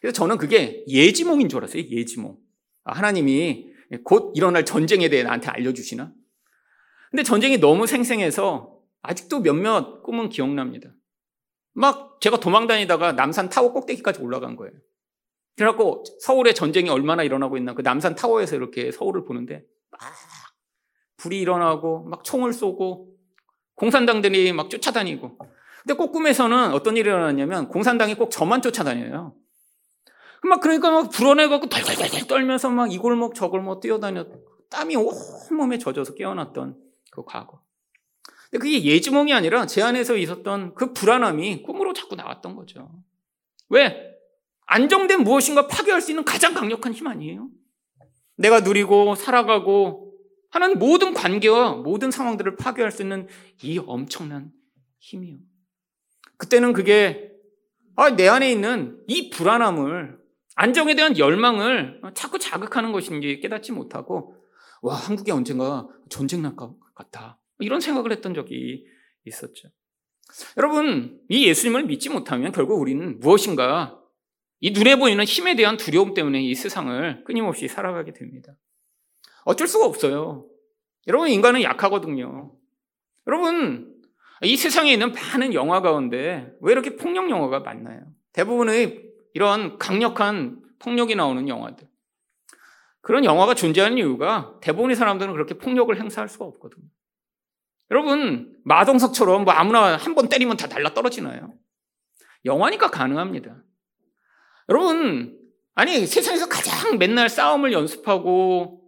[0.00, 1.82] 그래서 저는 그게 예지몽인 줄 알았어요.
[1.82, 2.36] 예지몽.
[2.84, 3.70] 아, 하나님이
[4.04, 6.12] 곧 일어날 전쟁에 대해 나한테 알려주시나?
[7.10, 10.90] 근데 전쟁이 너무 생생해서 아직도 몇몇 꿈은 기억납니다.
[11.72, 14.72] 막 제가 도망 다니다가 남산 타워 꼭대기까지 올라간 거예요.
[15.56, 20.00] 그래갖고 서울에 전쟁이 얼마나 일어나고 있나 그 남산 타워에서 이렇게 서울을 보는데 막
[21.16, 23.16] 불이 일어나고 막 총을 쏘고
[23.74, 25.38] 공산당들이 막 쫓아다니고
[25.82, 29.34] 근데 꼭 꿈에서는 어떤 일이 일어났냐면 공산당이 꼭 저만 쫓아다녀요.
[30.44, 34.28] 막 그러니까 막 불어내갖고 덜덜덜 떨면서 막 이 골목 저 골목 뛰어다녔
[34.70, 37.62] 땀이 온몸에 젖어서 깨어났던 그 과거.
[38.50, 42.90] 근데 그게 예지몽이 아니라 제 안에서 있었던 그 불안함이 꿈으로 자꾸 나왔던 거죠.
[43.68, 44.10] 왜?
[44.66, 47.48] 안정된 무엇인가 파괴할 수 있는 가장 강력한 힘 아니에요?
[48.36, 50.14] 내가 누리고 살아가고
[50.50, 53.28] 하는 모든 관계와 모든 상황들을 파괴할 수 있는
[53.62, 54.50] 이 엄청난
[54.98, 55.38] 힘이요.
[56.36, 57.30] 그때는 그게
[57.96, 60.18] 아, 내 안에 있는 이 불안함을
[60.56, 64.34] 안정에 대한 열망을 자꾸 자극하는 것인지 깨닫지 못하고
[64.82, 68.86] 와 한국에 언젠가 전쟁 날것 같다 이런 생각을 했던 적이
[69.24, 69.68] 있었죠.
[70.56, 74.00] 여러분 이 예수님을 믿지 못하면 결국 우리는 무엇인가
[74.60, 78.54] 이 눈에 보이는 힘에 대한 두려움 때문에 이 세상을 끊임없이 살아가게 됩니다.
[79.44, 80.46] 어쩔 수가 없어요.
[81.06, 82.52] 여러분 인간은 약하거든요.
[83.26, 83.94] 여러분
[84.42, 88.02] 이 세상에 있는 많은 영화 가운데 왜 이렇게 폭력 영화가 많나요?
[88.32, 91.89] 대부분의 이런 강력한 폭력이 나오는 영화들.
[93.02, 96.84] 그런 영화가 존재하는 이유가 대부분의 사람들은 그렇게 폭력을 행사할 수가 없거든요.
[97.90, 101.54] 여러분, 마동석처럼 뭐 아무나 한 번 때리면 다 날라 떨어지나요?
[102.44, 103.56] 영화니까 가능합니다.
[104.68, 105.36] 여러분,
[105.74, 108.78] 아니, 세상에서 가장 맨날 싸움을 연습하고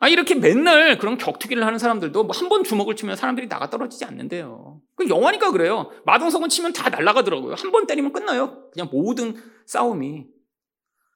[0.00, 4.04] 아, 이렇게 맨날 그런 격투기를 하는 사람들도 뭐 한 번 주먹을 치면 사람들이 나가 떨어지지
[4.04, 4.80] 않는데요.
[4.96, 5.92] 그 영화니까 그래요.
[6.04, 7.54] 마동석은 치면 다 날아가더라고요.
[7.54, 8.68] 한 번 때리면 끝나요.
[8.72, 10.26] 그냥 모든 싸움이.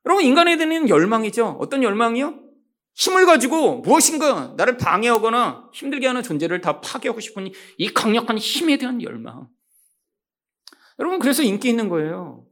[0.07, 1.57] 여러분, 인간에 대한 열망이죠.
[1.61, 2.47] 어떤 열망이요?
[2.95, 9.03] 힘을 가지고 무엇인가 나를 방해하거나 힘들게 하는 존재를 다 파괴하고 싶은 이 강력한 힘에 대한
[9.03, 9.49] 열망.
[10.99, 12.47] 여러분, 그래서 인기 있는 거예요.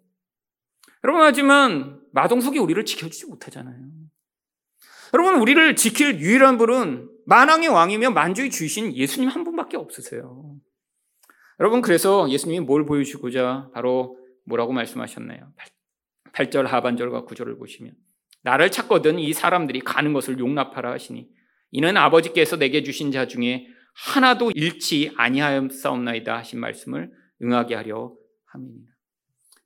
[1.04, 3.78] 여러분, 하지만 마동석이 우리를 지켜주지 못하잖아요.
[5.14, 10.56] 여러분, 우리를 지킬 유일한 분은 만왕의 왕이며 만주의 주이신 예수님 한 분밖에 없으세요.
[11.60, 15.52] 여러분, 그래서 예수님이 뭘 보여주고자 바로 뭐라고 말씀하셨나요?
[16.34, 17.94] 8절 하반절과 9절을 보시면
[18.42, 21.28] 나를 찾거든 이 사람들이 가는 것을 용납하라 하시니
[21.70, 27.10] 이는 아버지께서 내게 주신 자 중에 하나도 잃지 아니하였사옵나이다 하신 말씀을
[27.42, 28.12] 응하게 하려
[28.46, 28.92] 함이니라.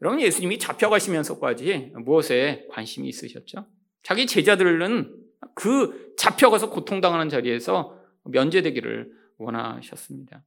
[0.01, 3.67] 여러분 예수님이 잡혀가시면서까지 무엇에 관심이 있으셨죠?
[4.03, 5.15] 자기 제자들은
[5.55, 10.45] 그 잡혀가서 고통당하는 자리에서 면제되기를 원하셨습니다.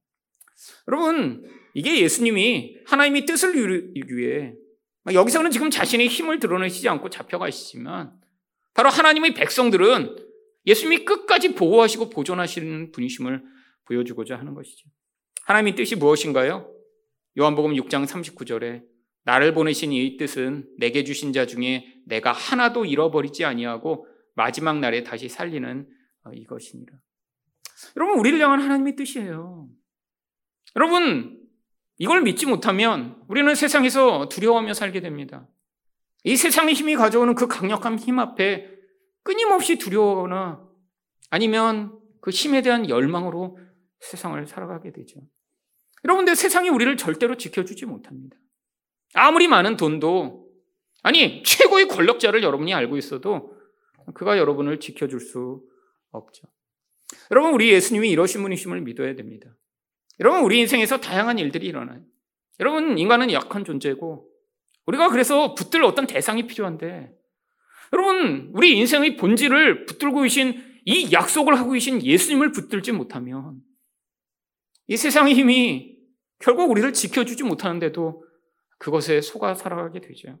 [0.88, 4.54] 여러분, 이게 예수님이 하나님의 뜻을 이루기 위해
[5.12, 8.12] 여기서는 지금 자신의 힘을 드러내시지 않고 잡혀가시지만
[8.74, 10.16] 바로 하나님의 백성들은
[10.66, 13.42] 예수님이 끝까지 보호하시고 보존하시는 분이심을
[13.84, 14.88] 보여주고자 하는 것이죠.
[15.44, 16.72] 하나님의 뜻이 무엇인가요?
[17.38, 18.84] 요한복음 6장 39절에
[19.24, 25.28] 나를 보내신 이 뜻은 내게 주신 자 중에 내가 하나도 잃어버리지 아니하고 마지막 날에 다시
[25.28, 25.88] 살리는
[26.24, 26.92] 어, 이것이니라.
[27.96, 29.68] 여러분 우리를 향한 하나님의 뜻이에요.
[30.76, 31.41] 여러분
[32.02, 35.46] 이걸 믿지 못하면 우리는 세상에서 두려워하며 살게 됩니다.
[36.24, 38.68] 이 세상의 힘이 가져오는 그 강력한 힘 앞에
[39.22, 40.68] 끊임없이 두려워하거나
[41.30, 43.56] 아니면 그 힘에 대한 열망으로
[44.00, 45.20] 세상을 살아가게 되죠.
[46.02, 48.36] 여러분들 세상이 우리를 절대로 지켜주지 못합니다.
[49.14, 50.48] 아무리 많은 돈도
[51.04, 53.56] 아니 최고의 권력자를 여러분이 알고 있어도
[54.14, 55.62] 그가 여러분을 지켜줄 수
[56.10, 56.48] 없죠.
[57.30, 59.54] 여러분 우리 예수님이 이러신 분이심을 믿어야 됩니다.
[60.22, 62.00] 여러분 우리 인생에서 다양한 일들이 일어나요.
[62.60, 64.30] 여러분 인간은 약한 존재고
[64.86, 67.12] 우리가 그래서 붙들 어떤 대상이 필요한데
[67.92, 73.60] 여러분 우리 인생의 본질을 붙들고 계신 이 약속을 하고 계신 예수님을 붙들지 못하면
[74.86, 75.98] 이 세상의 힘이
[76.38, 78.24] 결국 우리를 지켜주지 못하는데도
[78.78, 80.38] 그것에 속아 살아가게 되죠.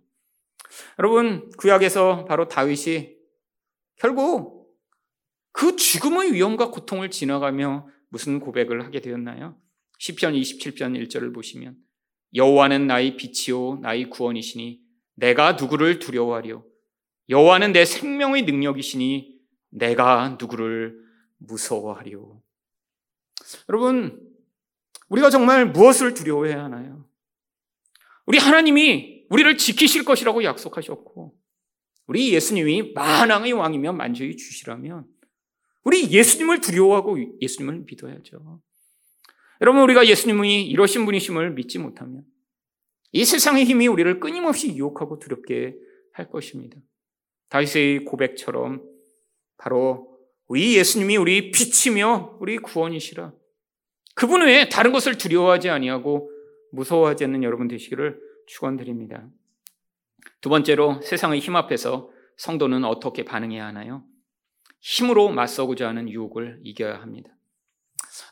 [1.00, 3.16] 여러분 구약에서 바로 다윗이
[3.96, 4.72] 결국
[5.50, 9.60] 그 죽음의 위험과 고통을 지나가며 무슨 고백을 하게 되었나요?
[10.02, 11.76] 시편 27편 1절을 보시면
[12.34, 14.82] 여호와는 나의 빛이요 나의 구원이시니
[15.14, 16.66] 내가 누구를 두려워하리요
[17.28, 21.00] 여호와는 내 생명의 능력이시니 내가 누구를
[21.38, 22.42] 무서워하리요
[23.68, 24.20] 여러분
[25.08, 27.08] 우리가 정말 무엇을 두려워해야 하나요?
[28.26, 31.38] 우리 하나님이 우리를 지키실 것이라고 약속하셨고
[32.08, 35.06] 우리 예수님이 만왕의 왕이며 만주의 주시라면
[35.84, 38.60] 우리 예수님을 두려워하고 예수님을 믿어야죠.
[39.62, 42.24] 여러분 우리가 예수님이 이러신 분이심을 믿지 못하면
[43.12, 45.76] 이 세상의 힘이 우리를 끊임없이 유혹하고 두렵게
[46.12, 46.76] 할 것입니다.
[47.48, 48.82] 다윗의 고백처럼
[49.58, 53.32] 바로 우리 예수님이 우리 빛이며 우리 구원이시라.
[54.16, 56.30] 그분 외에 다른 것을 두려워하지 아니하고
[56.72, 59.28] 무서워하지 않는 여러분 되시기를 축원드립니다.
[60.40, 64.02] 두 번째로 세상의 힘 앞에서 성도는 어떻게 반응해야 하나요?
[64.80, 67.30] 힘으로 맞서고자 하는 유혹을 이겨야 합니다.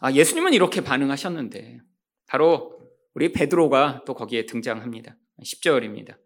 [0.00, 1.80] 아, 예수님은 이렇게 반응하셨는데
[2.26, 2.80] 바로
[3.14, 5.16] 우리 베드로가 또 거기에 등장합니다.
[5.42, 6.16] 10절입니다.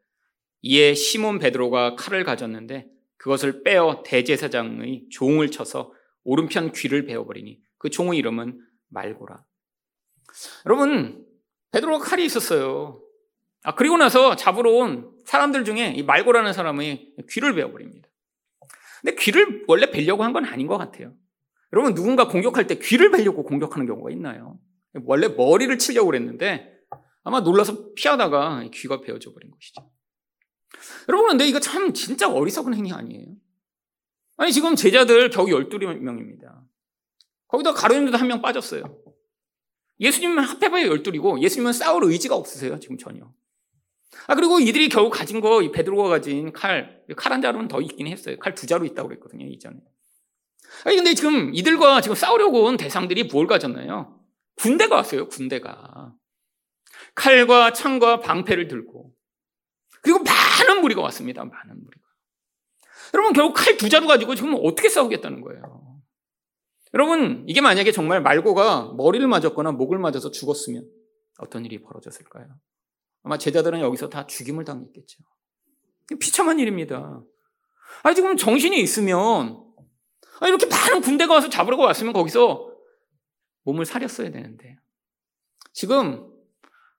[0.62, 5.92] 이에 시몬 베드로가 칼을 가졌는데 그것을 빼어 대제사장의 종을 쳐서
[6.24, 9.44] 오른편 귀를 베어버리니 그 종의 이름은 말고라.
[10.66, 11.26] 여러분
[11.72, 13.00] 베드로가 칼이 있었어요.
[13.62, 18.08] 아 그리고 나서 잡으러 온 사람들 중에 이 말고라는 사람의 귀를 베어버립니다.
[19.02, 21.14] 근데 귀를 원래 베려고 한 건 아닌 것 같아요.
[21.74, 24.60] 여러분 누군가 공격할 때 귀를 베려고 공격하는 경우가 있나요?
[25.06, 26.72] 원래 머리를 치려고 그랬는데
[27.24, 29.90] 아마 놀라서 피하다가 귀가 베어져 버린 것이죠.
[31.08, 33.26] 여러분 근데 이거 참 진짜 어리석은 행위 아니에요?
[34.36, 36.62] 아니 지금 제자들 겨우 12명입니다.
[37.48, 38.84] 거기다 가룟유다 한명 빠졌어요.
[39.98, 43.28] 예수님은 합해봐야 12이고 예수님은 싸울 의지가 없으세요 지금 전혀.
[44.28, 48.36] 아 그리고 이들이 겨우 가진 거 베드로가 가진 칼, 칼 한 자루는 더 있긴 했어요.
[48.38, 49.80] 칼 두 자루 있다고 그랬거든요 이전에.
[50.84, 54.20] 아니 근데 지금 이들과 지금 싸우려고 온 대상들이 뭘 가졌나요?
[54.56, 55.28] 군대가 왔어요.
[55.28, 56.12] 군대가
[57.14, 59.12] 칼과 창과 방패를 들고
[60.02, 61.44] 그리고 많은 무리가 왔습니다.
[61.44, 62.04] 많은 무리가.
[63.14, 66.00] 여러분 결국 칼 두 자루 가지고 지금 어떻게 싸우겠다는 거예요?
[66.94, 70.84] 여러분 이게 만약에 정말 말고가 머리를 맞았거나 목을 맞아서 죽었으면
[71.38, 72.46] 어떤 일이 벌어졌을까요?
[73.24, 75.18] 아마 제자들은 여기서 다 죽임을 당했겠죠.
[76.20, 77.22] 비참한 일입니다.
[78.02, 79.63] 아니, 지금 정신이 있으면,
[80.42, 82.72] 이렇게 많은 군대가 와서 잡으려고 왔으면 거기서
[83.64, 84.76] 몸을 사렸어야 되는데.
[85.72, 86.30] 지금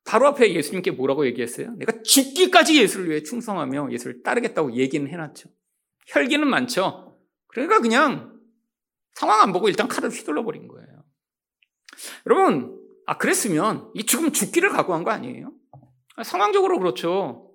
[0.05, 1.71] 바로 앞에 예수님께 뭐라고 얘기했어요?
[1.77, 5.49] 내가 죽기까지 예수를 위해 충성하며 예수를 따르겠다고 얘기는 해놨죠.
[6.07, 7.17] 혈기는 많죠.
[7.47, 8.39] 그러니까 그냥
[9.13, 11.03] 상황 안 보고 일단 칼을 휘둘러 버린 거예요.
[12.27, 15.51] 여러분, 아, 그랬으면 이 죽음 죽기를 각오한 거 아니에요?
[16.23, 17.51] 상황적으로 그렇죠.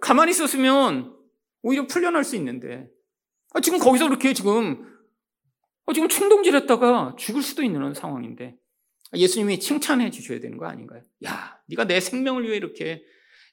[0.00, 1.16] 가만히 있었으면
[1.62, 2.88] 오히려 풀려날 수 있는데
[3.52, 4.91] 아, 지금 거기서 그렇게 지금 아,
[5.94, 8.56] 지금 충동질했다가 죽을 수도 있는 상황인데
[9.14, 11.02] 예수님이 칭찬해 주셔야 되는 거 아닌가요?
[11.24, 13.04] 야, 네가 내 생명을 위해 이렇게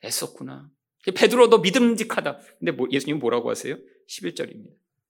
[0.04, 0.70] 애썼구나.
[1.16, 2.40] 베드로 너 믿음직하다.
[2.60, 3.78] 근데 뭐, 예수님 뭐라고 하세요?
[4.08, 4.70] 11절입니다.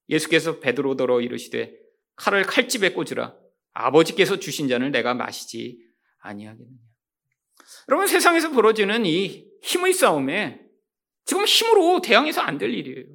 [0.10, 1.76] 예수께서 베드로더러 이르시되
[2.16, 3.36] 칼을 칼집에 꽂으라.
[3.74, 5.80] 아버지께서 주신 잔을 내가 마시지
[6.20, 6.78] 아니하겠느냐.
[7.90, 10.62] 여러분 세상에서 벌어지는 이 힘의 싸움에
[11.26, 13.06] 지금 힘으로 대항해서 안 될 일이에요.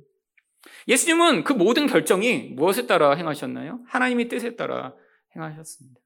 [0.89, 3.81] 예수님은 그 모든 결정이 무엇에 따라 행하셨나요?
[3.87, 4.95] 하나님의 뜻에 따라
[5.35, 6.01] 행하셨습니다.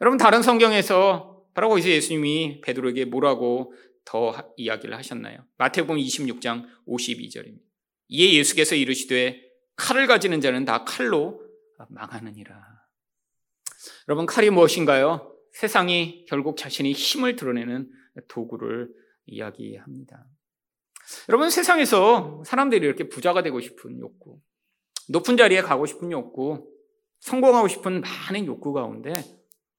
[0.00, 3.72] 여러분 다른 성경에서 바로 거기서 예수님이 베드로에게 뭐라고
[4.04, 5.44] 더 이야기를 하셨나요?
[5.58, 7.60] 마태복음 26장 52절입니다.
[8.08, 9.42] 이에 예수께서 이르시되
[9.76, 11.42] 칼을 가지는 자는 다 칼로
[11.88, 12.78] 망하느니라.
[14.08, 15.34] 여러분 칼이 무엇인가요?
[15.52, 17.90] 세상이 결국 자신의 힘을 드러내는
[18.28, 18.88] 도구를
[19.26, 20.24] 이야기합니다.
[21.28, 24.40] 여러분 세상에서 사람들이 이렇게 부자가 되고 싶은 욕구,
[25.08, 26.68] 높은 자리에 가고 싶은 욕구,
[27.20, 29.24] 성공하고 싶은 많은 욕구 가운데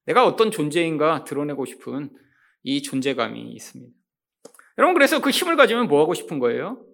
[0.06, 2.10] 내가 어떤 존재인가 드러내고 싶은
[2.62, 3.92] 이 존재감이 있습니다.
[4.78, 6.84] 여러분 그래서 그 힘을 가지면 뭐 하고 싶은 거예요?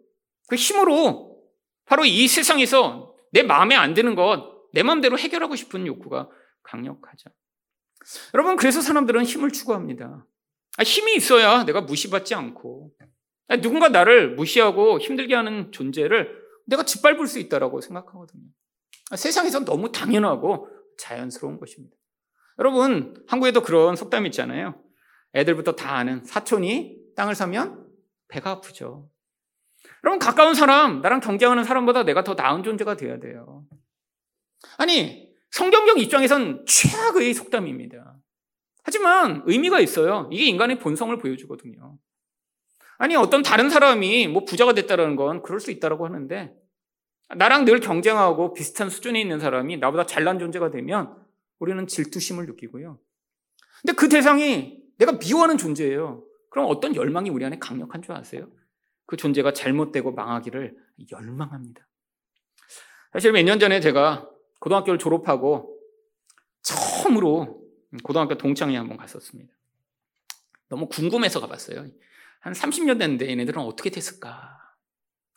[0.49, 1.40] 그 힘으로
[1.85, 6.29] 바로 이 세상에서 내 마음에 안 드는 것, 내 마음대로 해결하고 싶은 욕구가
[6.62, 7.31] 강력하죠.
[8.35, 10.27] 여러분 그래서 사람들은 힘을 추구합니다.
[10.79, 12.96] 아, 힘이 있어야 내가 무시받지 않고 아,
[13.63, 18.45] 누군가 나를 무시하고 힘들게 하는 존재를 내가 짓밟을 수 있다라고 생각하거든요.
[19.11, 21.97] 아, 세상에서 너무 당연하고 자연스러운 것입니다.
[22.59, 24.83] 여러분 한국에도 그런 속담 있잖아요.
[25.35, 27.87] 애들부터 다 아는 사촌이 땅을 사면
[28.29, 29.09] 배가 아프죠.
[30.03, 33.65] 여러분 가까운 사람, 나랑 경쟁하는 사람보다 내가 더 나은 존재가 되어야 돼요.
[34.79, 38.17] 아니 성경적 입장에선 최악의 속담입니다.
[38.83, 40.29] 하지만 의미가 있어요.
[40.33, 41.99] 이게 인간의 본성을 보여주거든요.
[42.99, 46.57] 아니 어떤 다른 사람이 뭐 부자가 됐다는 건 그럴 수 있다라고 하는데
[47.35, 51.17] 나랑 늘 경쟁하고 비슷한 수준에 있는 사람이 나보다 잘난 존재가 되면
[51.59, 52.99] 우리는 질투심을 느끼고요.
[53.83, 56.25] 근데 그 대상이 내가 미워하는 존재예요.
[56.51, 58.49] 그럼 어떤 열망이 우리 안에 강력한 줄 아세요?
[59.07, 60.77] 그 존재가 잘못되고 망하기를
[61.13, 61.87] 열망합니다.
[63.13, 64.29] 사실 몇 년 전에 제가
[64.61, 65.79] 고등학교를 졸업하고
[66.63, 67.63] 처음으로
[68.03, 69.53] 고등학교 동창회 한번 갔었습니다.
[70.69, 71.87] 너무 궁금해서 가봤어요.
[72.47, 74.57] 한 30년 됐는데 얘네들은 어떻게 됐을까?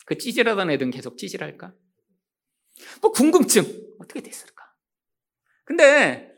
[0.06, 1.74] 그 찌질하던 애들은 계속 찌질할까?
[3.02, 3.64] 뭐 궁금증
[4.00, 4.64] 어떻게 됐을까?
[5.66, 6.32] 근데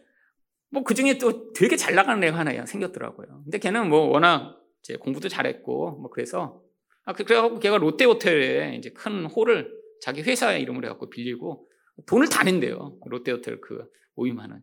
[0.69, 3.43] 뭐 그 중에 또 되게 잘 나가는 애가 하나 생겼더라고요.
[3.43, 6.63] 근데 걔는 뭐 워낙 이제 공부도 잘했고 뭐 그래서
[7.03, 9.69] 아 그, 그래갖고 걔가 롯데 호텔에 이제 큰 홀을
[10.01, 11.67] 자기 회사 이름으로 해갖고 빌리고
[12.07, 12.97] 돈을 다 낸대요.
[13.07, 14.61] 롯데 호텔 그 모임하는.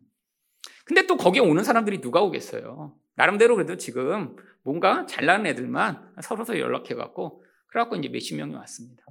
[0.89, 2.97] 근데 또 거기에 오는 사람들이 누가 오겠어요?
[3.13, 9.03] 나름대로 그래도 지금 뭔가 잘나는 애들만 서로서 연락해갖고 그래갖고 이제 몇십 명이 왔습니다.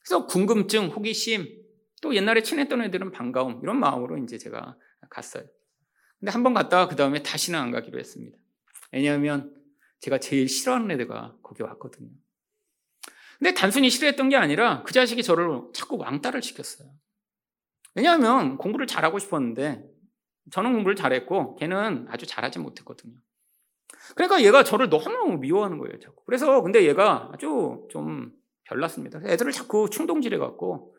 [0.00, 1.46] 그래서 궁금증, 호기심,
[2.02, 4.76] 또 옛날에 친했던 애들은 반가움 이런 마음으로 이제 제가
[5.08, 5.44] 갔어요.
[6.18, 8.36] 근데 한 번 갔다가 그 다음에 다시는 안 가기로 했습니다.
[8.90, 9.54] 왜냐하면
[10.00, 12.10] 제가 제일 싫어하는 애들가 거기 왔거든요.
[13.38, 16.90] 근데 단순히 싫어했던 게 아니라 그 자식이 저를 자꾸 왕따를 시켰어요.
[17.94, 19.93] 왜냐하면 공부를 잘하고 싶었는데
[20.50, 23.14] 저는 공부를 잘했고 걔는 아주 잘하지 못했거든요.
[24.14, 26.22] 그러니까 얘가 저를 너무너무 미워하는 거예요, 자꾸.
[26.26, 28.32] 그래서 근데 얘가 아주 좀
[28.64, 29.20] 별났습니다.
[29.24, 30.94] 애들을 자꾸 충동질해 갖고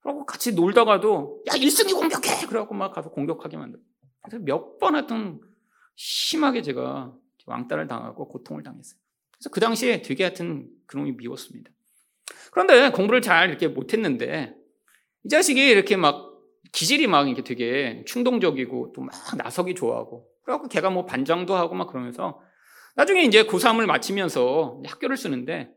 [0.00, 2.46] 그러고 같이 놀다가도 야, 1승이 공격해!
[2.46, 3.82] 그래 갖고 막 가서 공격하게 만들어.
[4.22, 5.40] 그래서 몇 번 하여튼
[5.96, 7.12] 심하게 제가
[7.46, 8.98] 왕따를 당하고 고통을 당했어요.
[9.32, 11.70] 그래서 그 당시에 되게 하여튼 그놈이 미웠습니다.
[12.52, 14.54] 그런데 공부를 잘 이렇게 못했는데
[15.24, 16.25] 이 자식이 이렇게 막
[16.76, 21.88] 기질이 막 이렇게 되게 충동적이고 또 막 나서기 좋아하고 그래갖고 걔가 뭐 반장도 하고 막
[21.88, 22.40] 그러면서
[22.96, 25.72] 나중에 이제 고3을 마치면서 학교를 쓰는데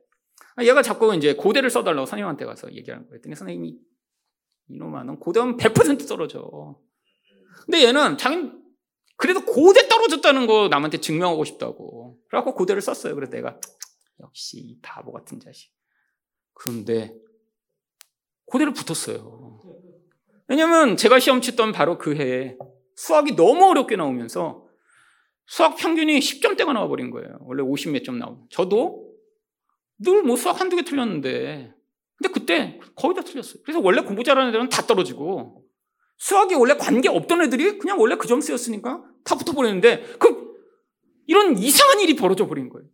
[0.61, 3.09] 얘가 자꾸 이제 고대를 써달라고 선생님한테 가서 얘기하는 거예요.
[3.11, 3.77] 그랬더니 선생님이
[4.67, 6.77] 이놈아 넌 고대하면 100% 떨어져.
[7.65, 8.51] 근데 얘는 자기
[9.15, 12.19] 그래도 고대 떨어졌다는 거 남한테 증명하고 싶다고.
[12.27, 13.15] 그래갖고 고대를 썼어요.
[13.15, 13.59] 그래서 내가
[14.19, 15.71] 역시 바보 같은 자식.
[16.53, 17.13] 그런데
[18.45, 19.59] 고대를 붙었어요.
[20.49, 22.57] 왜냐면 제가 시험 쳤던 바로 그 해에
[22.95, 24.65] 수학이 너무 어렵게 나오면서
[25.45, 27.37] 수학 평균이 10점대가 나와버린 거예요.
[27.41, 28.47] 원래 50 몇 점 나오고.
[28.49, 29.09] 저도
[29.99, 31.73] 늘 뭐 수학 한두 개 틀렸는데.
[32.17, 33.61] 근데 그때 거의 다 틀렸어요.
[33.63, 35.63] 그래서 원래 공부 잘하는 애들은 다 떨어지고
[36.17, 40.49] 수학이 원래 관계 없던 애들이 그냥 원래 그 점수였으니까 다 붙어버렸는데 그
[41.27, 42.87] 이런 이상한 일이 벌어져 버린 거예요.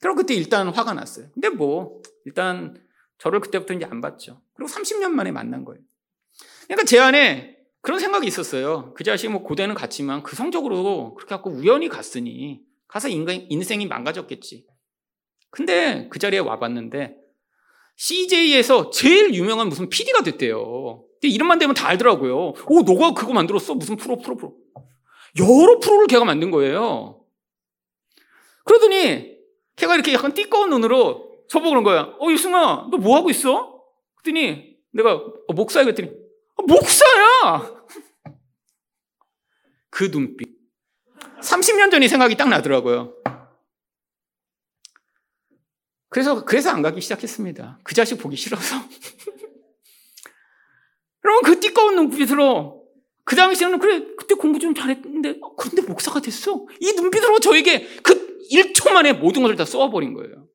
[0.00, 1.28] 그럼 그때 일단 화가 났어요.
[1.34, 2.80] 근데 뭐 일단
[3.18, 4.42] 저를 그때부터 이제 안 봤죠.
[4.54, 5.82] 그리고 30년 만에 만난 거예요.
[6.66, 8.92] 그러니까 제 안에 그런 생각이 있었어요.
[8.94, 14.66] 그 자식이 뭐 고대는 갔지만 그 성적으로 그렇게 갖고 우연히 갔으니 가서 인간, 인생이 망가졌겠지.
[15.50, 17.16] 근데 그 자리에 와봤는데
[17.96, 21.04] CJ에서 제일 유명한 무슨 PD가 됐대요.
[21.20, 22.54] 근데 이름만 되면 다 알더라고요.
[22.66, 23.74] 오, 너가 그거 만들었어?
[23.74, 24.54] 무슨 프로, 프로, 프로.
[25.38, 27.22] 여러 프로를 걔가 만든 거예요.
[28.64, 29.36] 그러더니
[29.76, 32.14] 걔가 이렇게 약간 띠꺼운 눈으로 저보고 그런 거야.
[32.18, 33.80] 어, 유승아, 너 뭐 하고 있어?
[34.16, 36.12] 그랬더니 내가 어, 목사야 그랬더니 어,
[36.64, 37.86] 목사야!
[39.90, 40.48] 그 눈빛.
[41.40, 43.14] 30년 전이 생각이 딱 나더라고요.
[46.08, 47.80] 그래서, 그래서 안 가기 시작했습니다.
[47.82, 48.76] 그 자식 보기 싫어서.
[51.24, 52.86] 여러분, 그 띠꺼운 눈빛으로
[53.24, 56.66] 그 당시에는 그래 그때 공부 좀 잘했는데 어, 그런데 목사가 됐어.
[56.80, 60.46] 이 눈빛으로 저에게 그 1초 만에 모든 것을 다 쏘아버린 거예요.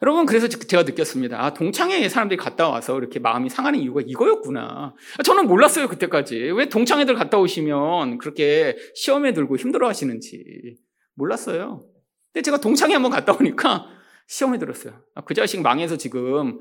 [0.00, 1.42] 여러분 그래서 제가 느꼈습니다.
[1.42, 4.94] 아 동창회 사람들이 갔다 와서 이렇게 마음이 상하는 이유가 이거였구나.
[5.24, 6.36] 저는 몰랐어요 그때까지.
[6.52, 10.76] 왜 동창회들 갔다 오시면 그렇게 시험에 들고 힘들어 하시는지
[11.14, 11.84] 몰랐어요.
[12.32, 13.86] 근데 제가 동창회 한번 갔다 오니까
[14.28, 15.02] 시험에 들었어요.
[15.14, 16.60] 아, 그 자식 망해서 지금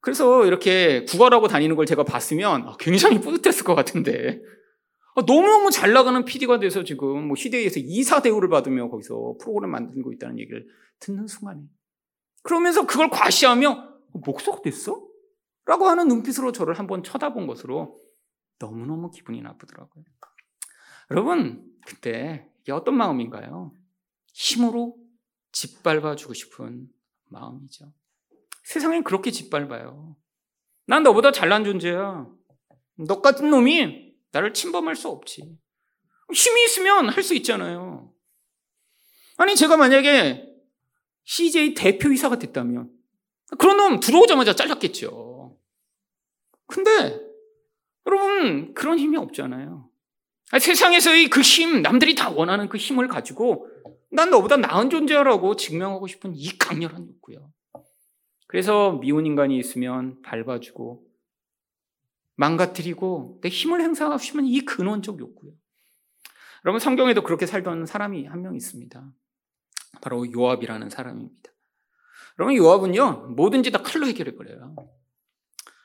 [0.00, 4.40] 그래서 이렇게 구걸하고 다니는 걸 제가 봤으면 아, 굉장히 뿌듯했을 것 같은데
[5.14, 10.12] 아, 너무너무 잘 나가는 PD가 돼서 지금 뭐 시대에서 이사 대우를 받으며 거기서 프로그램 만들고
[10.14, 10.66] 있다는 얘기를
[10.98, 11.60] 듣는 순간에
[12.42, 15.06] 그러면서 그걸 과시하며 어, 목소가 됐어?
[15.64, 17.98] 라고 하는 눈빛으로 저를 한번 쳐다본 것으로
[18.58, 20.04] 너무너무 기분이 나쁘더라고요.
[21.10, 23.72] 여러분, 그때 이게 어떤 마음인가요?
[24.32, 24.96] 힘으로
[25.52, 26.88] 짓밟아 주고 싶은
[27.28, 27.92] 마음이죠.
[28.64, 30.16] 세상엔 그렇게 짓밟아요.
[30.86, 32.26] 난 너보다 잘난 존재야.
[33.06, 35.58] 너 같은 놈이 나를 침범할 수 없지.
[36.32, 38.12] 힘이 있으면 할 수 있잖아요.
[39.36, 40.51] 아니, 제가 만약에
[41.24, 42.90] CJ 대표이사가 됐다면,
[43.58, 45.56] 그런 놈 들어오자마자 잘랐겠죠.
[46.66, 47.20] 근데,
[48.06, 49.88] 여러분, 그런 힘이 없잖아요.
[50.58, 53.68] 세상에서의 그 힘, 남들이 다 원하는 그 힘을 가지고
[54.10, 57.50] 난 너보다 나은 존재라고 증명하고 싶은 이 강렬한 욕구요.
[58.46, 61.06] 그래서 미운 인간이 있으면 밟아주고
[62.36, 65.52] 망가뜨리고 내 힘을 행사하고 싶은 이 근원적 욕구요.
[66.64, 69.10] 여러분 성경에도 그렇게 살던 사람이 한 명 있습니다.
[70.00, 71.52] 바로 요압이라는 사람입니다.
[72.38, 74.74] 여러분 요압은요 뭐든지 다 칼로 해결해 버려요.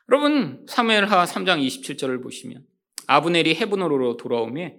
[0.09, 2.65] 여러분 사무엘하 3장 27절을 보시면
[3.07, 4.77] 아브넬이 헤브론으로 돌아오매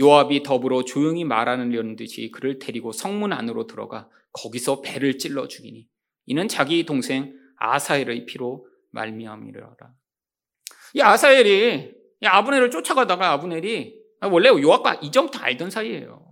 [0.00, 5.88] 요압이 더불어 조용히 말하는 듯이 그를 데리고 성문 안으로 들어가 거기서 배를 찔러 죽이니
[6.26, 9.74] 이는 자기 동생 아사엘의 피로 말미암이라.
[10.94, 13.98] 이 아사엘이 이 아브넬을 쫓아가다가 아브넬이
[14.30, 16.27] 원래 요압과 이전부터 알던 사이예요.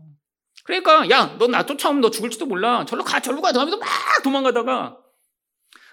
[0.67, 2.85] 그러니까 야 너 나 쫓아오면 너 죽을지도 몰라.
[2.85, 3.89] 절로 가 절로 가 하면서 막
[4.25, 4.99] 도망가다가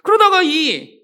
[0.04, 1.02] 그러다가 이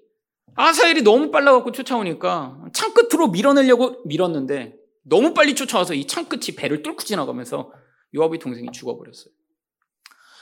[0.56, 6.82] 아사엘이 너무 빨라갖고 쫓아오니까 창 끝으로 밀어내려고 밀었는데 너무 빨리 쫓아와서 이 창 끝이 배를
[6.82, 7.72] 뚫고 지나가면서
[8.14, 9.32] 요압의 동생이 죽어버렸어요.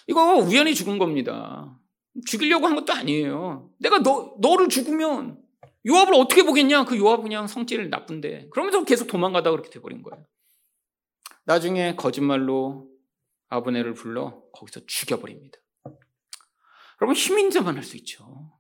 [0.09, 1.79] 이거 우연히 죽은 겁니다.
[2.27, 3.71] 죽이려고 한 것도 아니에요.
[3.79, 5.39] 내가 너, 너를 죽으면
[5.87, 6.87] 요압을 어떻게 보겠냐?
[6.87, 8.49] 그 요압 그냥 성질 나쁜데.
[8.51, 10.25] 그러면서 계속 도망가다 그렇게 돼버린 거예요.
[11.45, 12.89] 나중에 거짓말로
[13.49, 15.59] 아브네를 불러 거기서 죽여버립니다.
[17.01, 18.53] 여러분 힘인 자만 할 수 있죠.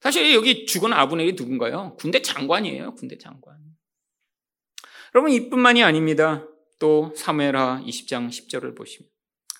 [0.00, 1.96] 사실 여기 죽은 아브넬이 누군가요?
[1.98, 2.94] 군대 장관이에요.
[2.94, 3.58] 군대 장관.
[5.14, 6.46] 여러분 이뿐만이 아닙니다.
[6.78, 9.08] 또 사무엘하 20장 10절을 보시면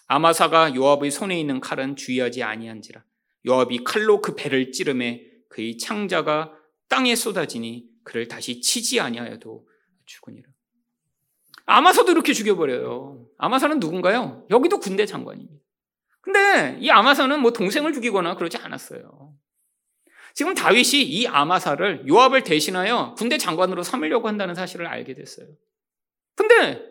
[0.06, 3.04] 아마사가 요압의 손에 있는 칼은 주의하지 아니한지라
[3.46, 6.52] 요압이 칼로 그 배를 찌르매 그의 창자가
[6.88, 9.66] 땅에 쏟아지니 그를 다시 치지 아니하여도
[10.04, 10.48] 죽으니라.
[11.66, 13.26] 아마사도 이렇게 죽여버려요.
[13.38, 14.46] 아마사는 누군가요?
[14.50, 15.54] 여기도 군대 장관입니다.
[16.20, 19.34] 근데 이 아마사는 뭐 동생을 죽이거나 그러지 않았어요.
[20.34, 25.46] 지금 다윗이 이 아마사를 요압을 대신하여 군대 장관으로 삼으려고 한다는 사실을 알게 됐어요.
[26.34, 26.82] 근데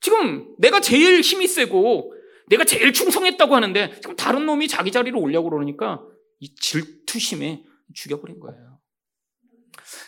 [0.00, 2.14] 지금 내가 제일 힘이 세고
[2.48, 6.02] 내가 제일 충성했다고 하는데 지금 다른 놈이 자기 자리로 오려고 그러니까
[6.40, 7.64] 이 질투심에
[7.94, 8.78] 죽여버린 거예요.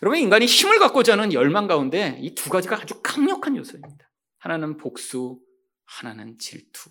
[0.03, 4.11] 여러분 인간이 힘을 갖고자 하는 열망 가운데 이 두 가지가 아주 강력한 요소입니다.
[4.45, 5.41] 하나는 복수,
[5.87, 6.91] 하나는 질투.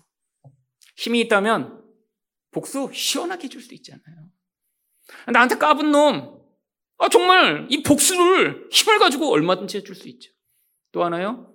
[0.96, 1.84] 힘이 있다면
[2.50, 4.28] 복수 시원하게 해줄 수 있잖아요.
[5.32, 6.42] 나한테 까분 놈.
[6.98, 10.32] 아, 정말 이 복수를 힘을 가지고 얼마든지 해줄 수 있죠.
[10.90, 11.54] 또 하나요?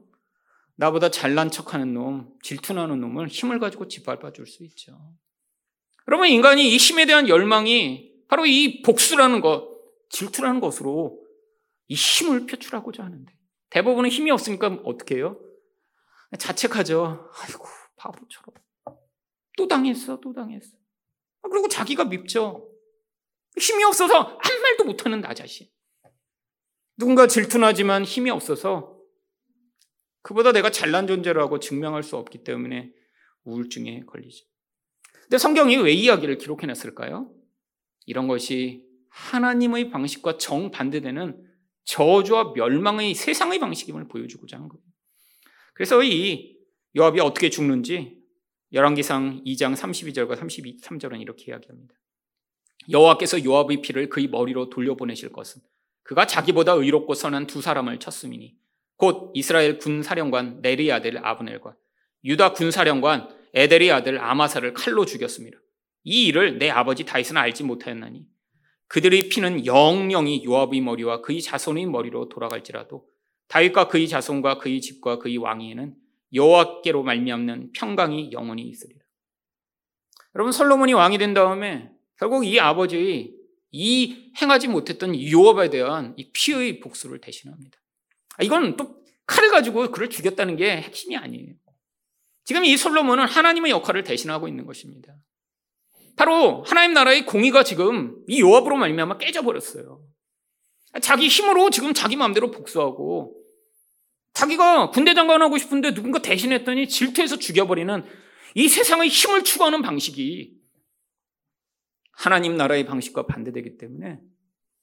[0.78, 4.98] 나보다 잘난 척 하는 놈, 질투나는 놈을 힘을 가지고 짓밟아 줄 수 있죠.
[6.08, 9.68] 여러분, 인간이 이 힘에 대한 열망이 바로 이 복수라는 것,
[10.10, 11.22] 질투라는 것으로
[11.90, 13.34] 이 힘을 표출하고자 하는데
[13.70, 15.38] 대부분은 힘이 없으니까 어떻게 해요?
[16.38, 17.32] 자책하죠.
[17.34, 17.66] 아이고,
[17.96, 18.54] 바보처럼.
[19.58, 20.78] 또 당했어, 또 당했어.
[21.42, 22.70] 그리고 자기가 밉죠.
[23.60, 25.68] 힘이 없어서 한 말도 못하는 나 자신.
[26.98, 28.98] 누군가 질투나지만 힘이 없어서
[30.22, 32.92] 그보다 내가 잘난 존재라고 증명할 수 없기 때문에
[33.46, 34.46] 우울증에 걸리죠.
[35.24, 37.34] 근데 성경이 왜 이야기를 기록해놨을까요?
[38.06, 41.46] 이런 것이 하나님의 방식과 정반대되는
[41.86, 44.84] 저주와 멸망의 세상의 방식임을 보여주고자 하는 거예요.
[45.80, 46.58] 그래서 이
[46.98, 48.18] 요압이 어떻게 죽는지
[48.74, 51.96] 열왕기상 2장 32절과 33절은 이렇게 이야기합니다.
[52.90, 55.62] 여호와께서 요압의 피를 그의 머리로 돌려보내실 것은
[56.04, 58.58] 그가 자기보다 의롭고 선한 두 사람을 쳤음이니
[58.98, 61.78] 곧 이스라엘 군사령관 네리 아들 아브넬과
[62.26, 65.60] 유다 군사령관 에델의 아들 아마사를 칼로 죽였습니다.
[66.04, 68.26] 이 일을 내 아버지 다윗은 알지 못하였나니
[68.88, 73.09] 그들의 피는 영영이 요압의 머리와 그의 자손의 머리로 돌아갈지라도
[73.50, 75.96] 다윗과 그의 자손과 그의 집과 그의 왕위에는
[76.34, 79.00] 여호와께로 말미암는 평강이 영원히 있으리라.
[80.36, 83.34] 여러분 솔로몬이 왕이 된 다음에 결국 이 아버지의
[83.72, 87.78] 이 행하지 못했던 요업에 대한 이 피의 복수를 대신합니다.
[88.38, 91.54] 아, 이건 또 칼을 가지고 그를 죽였다는 게 핵심이 아니에요.
[92.46, 95.16] 지금 이 솔로몬은 하나님의 역할을 대신하고 있는 것입니다.
[96.16, 100.04] 바로 하나님 나라의 공의가 지금 이 요압으로 말미암아 깨져버렸어요.
[101.02, 103.39] 자기 힘으로 지금 자기 마음대로 복수하고
[104.34, 108.04] 자기가 군대 장관하고 싶은데 누군가 대신했더니 질투해서 죽여버리는
[108.56, 110.58] 이 세상의 힘을 추구하는 방식이
[112.12, 114.20] 하나님 나라의 방식과 반대되기 때문에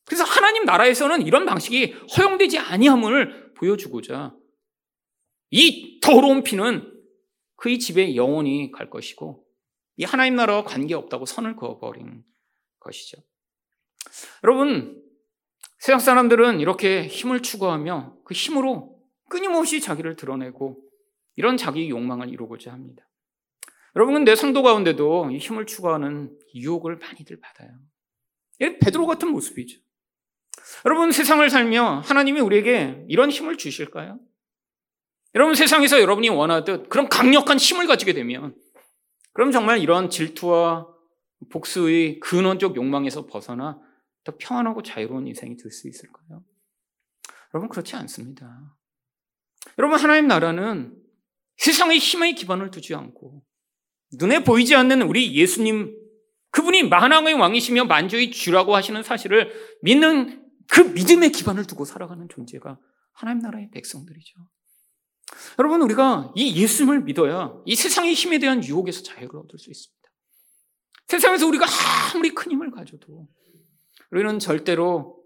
[0.05, 4.35] 그래서 하나님 나라에서는 이런 방식이 허용되지 아니함을 보여주고자
[5.51, 6.93] 이 더러운 피는
[7.57, 9.45] 그의 집에 영원히 갈 것이고
[9.97, 12.23] 이 하나님 나라와 관계없다고 선을 그어버린
[12.81, 13.19] 것이죠.
[14.45, 15.03] 여러분
[15.79, 18.96] 세상 사람들은 이렇게 힘을 추구하며 그 힘으로
[19.29, 20.83] 끊임없이 자기를 드러내고
[21.37, 23.05] 이런 자기 욕망을 이루고자 합니다.
[23.95, 27.70] 여러분 근데 성도 가운데도 이 힘을 추구하는 유혹을 많이들 받아요.
[28.59, 29.81] 베드로 같은 모습이죠.
[30.85, 34.18] 여러분 세상을 살며 하나님이 우리에게 이런 힘을 주실까요?
[35.35, 38.55] 여러분 세상에서 여러분이 원하듯 그런 강력한 힘을 가지게 되면
[39.33, 40.89] 그럼 정말 이런 질투와
[41.51, 43.79] 복수의 근원적 욕망에서 벗어나
[44.24, 46.43] 더 평안하고 자유로운 인생이 될 수 있을까요?
[47.55, 48.76] 여러분 그렇지 않습니다.
[49.79, 50.97] 여러분 하나님 나라는
[51.57, 53.43] 세상의 힘의 기반을 두지 않고
[54.19, 55.95] 눈에 보이지 않는 우리 예수님
[56.51, 59.53] 그분이 만왕의 왕이시며 만주의 주라고 하시는 사실을
[59.83, 62.79] 믿는 그 믿음의 기반을 두고 살아가는 존재가
[63.12, 64.35] 하나님 나라의 백성들이죠.
[65.59, 69.97] 여러분 우리가 이 예수님을 믿어야 이 세상의 힘에 대한 유혹에서 자유를 얻을 수 있습니다.
[71.09, 71.67] 세상에서 우리가
[72.14, 73.29] 아무리 큰 힘을 가져도
[74.11, 75.23] 우리는 절대로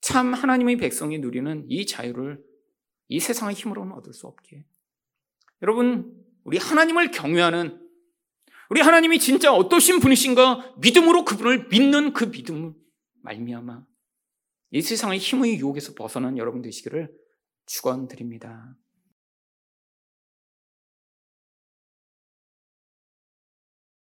[0.00, 2.42] 참 하나님의 백성이 누리는 이 자유를
[3.10, 4.64] 이 세상의 힘으로는 얻을 수 없기에
[5.62, 7.78] 여러분 우리 하나님을 경외하는
[8.70, 12.72] 우리 하나님이 진짜 어떠신 분이신가 믿음으로 그분을 믿는 그 믿음을
[13.22, 13.84] 말미암아
[14.70, 17.12] 이 세상의 힘의 유혹에서 벗어난 여러분 되시기를
[17.66, 18.76] 축원드립니다.